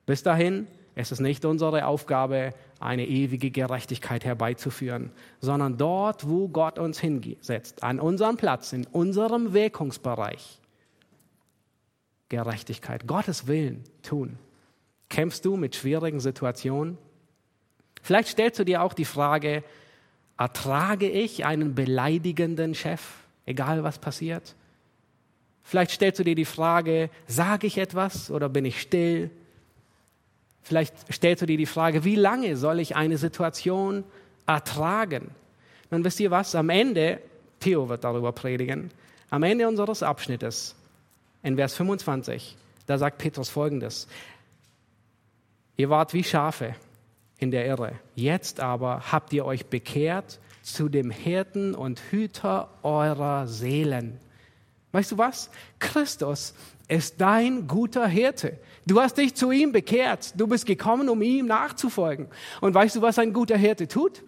[0.05, 6.79] Bis dahin ist es nicht unsere Aufgabe, eine ewige Gerechtigkeit herbeizuführen, sondern dort, wo Gott
[6.79, 10.59] uns hinsetzt, an unserem Platz, in unserem Wirkungsbereich,
[12.29, 14.37] Gerechtigkeit, Gottes Willen tun.
[15.12, 16.97] Kämpfst du mit schwierigen Situationen?
[18.01, 19.64] Vielleicht stellst du dir auch die Frage,
[20.38, 23.01] ertrage ich einen beleidigenden Chef,
[23.45, 24.55] egal was passiert?
[25.64, 29.30] Vielleicht stellst du dir die Frage, sage ich etwas oder bin ich still?
[30.64, 34.05] Vielleicht stellst du dir die Frage, wie lange soll ich eine Situation
[34.47, 35.32] ertragen?
[35.91, 36.55] Nun wisst ihr was?
[36.55, 37.20] Am Ende,
[37.59, 38.91] Theo wird darüber predigen,
[39.30, 40.74] am Ende unseres Abschnittes,
[41.43, 42.55] in Vers 25,
[42.86, 44.07] da sagt Petrus folgendes.
[45.82, 46.75] Ihr wart wie Schafe
[47.39, 47.93] in der Irre.
[48.13, 54.19] Jetzt aber habt ihr euch bekehrt zu dem Hirten und Hüter eurer Seelen.
[54.91, 55.49] Weißt du was?
[55.79, 56.53] Christus
[56.88, 58.59] ist dein guter Hirte.
[58.86, 60.39] Du hast dich zu ihm bekehrt.
[60.39, 62.27] Du bist gekommen, um ihm nachzufolgen.
[62.59, 64.21] Und weißt du, was ein guter Hirte tut?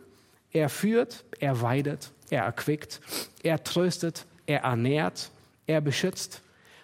[0.54, 3.00] Er führt, er weidet, er erquickt,
[3.44, 5.30] er tröstet, er ernährt,
[5.68, 6.42] er beschützt.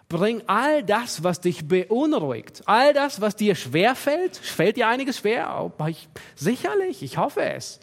[0.10, 5.20] Bring all das, was dich beunruhigt, all das, was dir schwer fällt, fällt dir einiges
[5.20, 5.72] schwer?
[5.88, 7.80] Ich, sicherlich, ich hoffe es.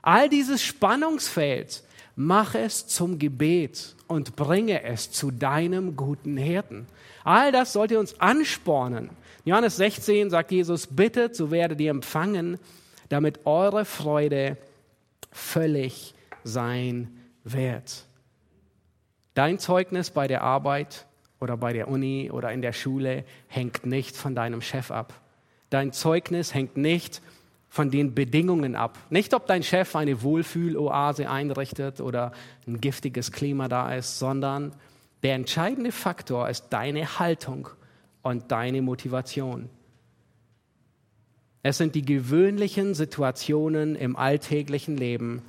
[0.00, 1.82] All dieses Spannungsfeld,
[2.16, 6.86] mach es zum Gebet und bringe es zu deinem guten Hirten.
[7.22, 9.10] All das sollte uns anspornen.
[9.44, 12.58] Johannes 16 sagt Jesus, bittet, so werdet ihr empfangen,
[13.10, 14.56] damit eure Freude
[15.30, 16.14] völlig
[16.44, 18.04] sein wird.
[19.34, 21.04] Dein Zeugnis bei der Arbeit
[21.40, 25.14] oder bei der Uni oder in der Schule hängt nicht von deinem Chef ab.
[25.70, 27.22] Dein Zeugnis hängt nicht
[27.68, 28.98] von den Bedingungen ab.
[29.10, 32.32] Nicht, ob dein Chef eine Wohlfühloase einrichtet oder
[32.66, 34.72] ein giftiges Klima da ist, sondern
[35.22, 37.68] der entscheidende Faktor ist deine Haltung
[38.22, 39.68] und deine Motivation.
[41.62, 45.42] Es sind die gewöhnlichen Situationen im alltäglichen Leben,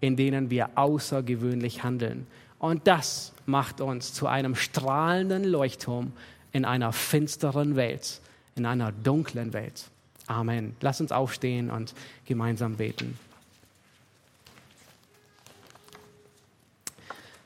[0.00, 2.26] in denen wir außergewöhnlich handeln.
[2.58, 6.12] Und das macht uns zu einem strahlenden Leuchtturm
[6.52, 8.20] in einer finsteren Welt,
[8.56, 9.84] in einer dunklen Welt.
[10.26, 10.76] Amen.
[10.80, 11.94] Lass uns aufstehen und
[12.24, 13.18] gemeinsam beten.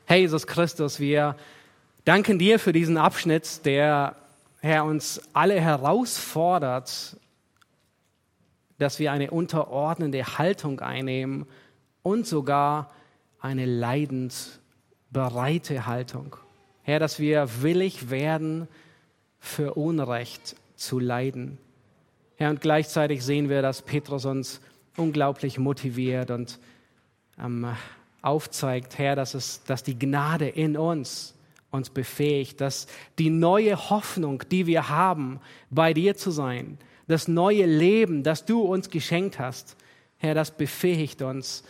[0.07, 1.35] Herr Jesus Christus, wir
[2.05, 4.17] danken dir für diesen Abschnitt, der,
[4.61, 7.17] Herr, uns alle herausfordert,
[8.79, 11.47] dass wir eine unterordnende Haltung einnehmen
[12.03, 12.91] und sogar
[13.41, 13.65] eine
[15.15, 16.37] leidensbereite Haltung.
[16.83, 18.69] Herr, dass wir willig werden,
[19.39, 21.59] für Unrecht zu leiden.
[22.37, 24.61] Herr, und gleichzeitig sehen wir, dass Petrus uns
[24.97, 26.59] unglaublich motiviert und
[27.39, 27.67] ähm,
[28.23, 31.35] aufzeigt, Herr, dass, es, dass die Gnade in uns
[31.71, 32.87] uns befähigt, dass
[33.19, 35.41] die neue Hoffnung, die wir haben,
[35.71, 39.77] bei dir zu sein, das neue Leben, das du uns geschenkt hast,
[40.19, 41.65] Herr, das befähigt uns,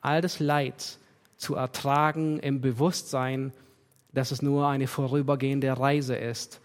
[0.00, 0.98] all das Leid
[1.36, 3.52] zu ertragen im Bewusstsein,
[4.12, 6.60] dass es nur eine vorübergehende Reise ist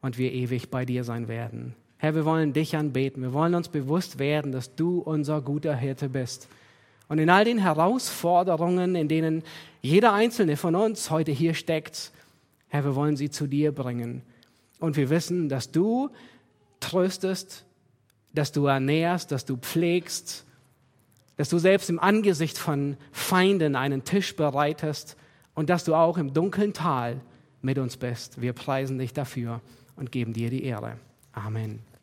[0.00, 1.74] und wir ewig bei dir sein werden.
[1.96, 3.22] Herr, wir wollen dich anbeten.
[3.22, 6.48] Wir wollen uns bewusst werden, dass du unser guter Hirte bist.
[7.08, 9.42] Und in all den Herausforderungen, in denen
[9.80, 12.12] jeder einzelne von uns heute hier steckt,
[12.68, 14.22] Herr, wir wollen sie zu dir bringen.
[14.80, 16.10] Und wir wissen, dass du
[16.80, 17.64] tröstest,
[18.34, 20.44] dass du ernährst, dass du pflegst,
[21.36, 25.16] dass du selbst im Angesicht von Feinden einen Tisch bereitest
[25.54, 27.20] und dass du auch im dunklen Tal
[27.62, 28.40] mit uns bist.
[28.40, 29.60] Wir preisen dich dafür
[29.96, 30.98] und geben dir die Ehre.
[31.32, 31.93] Amen.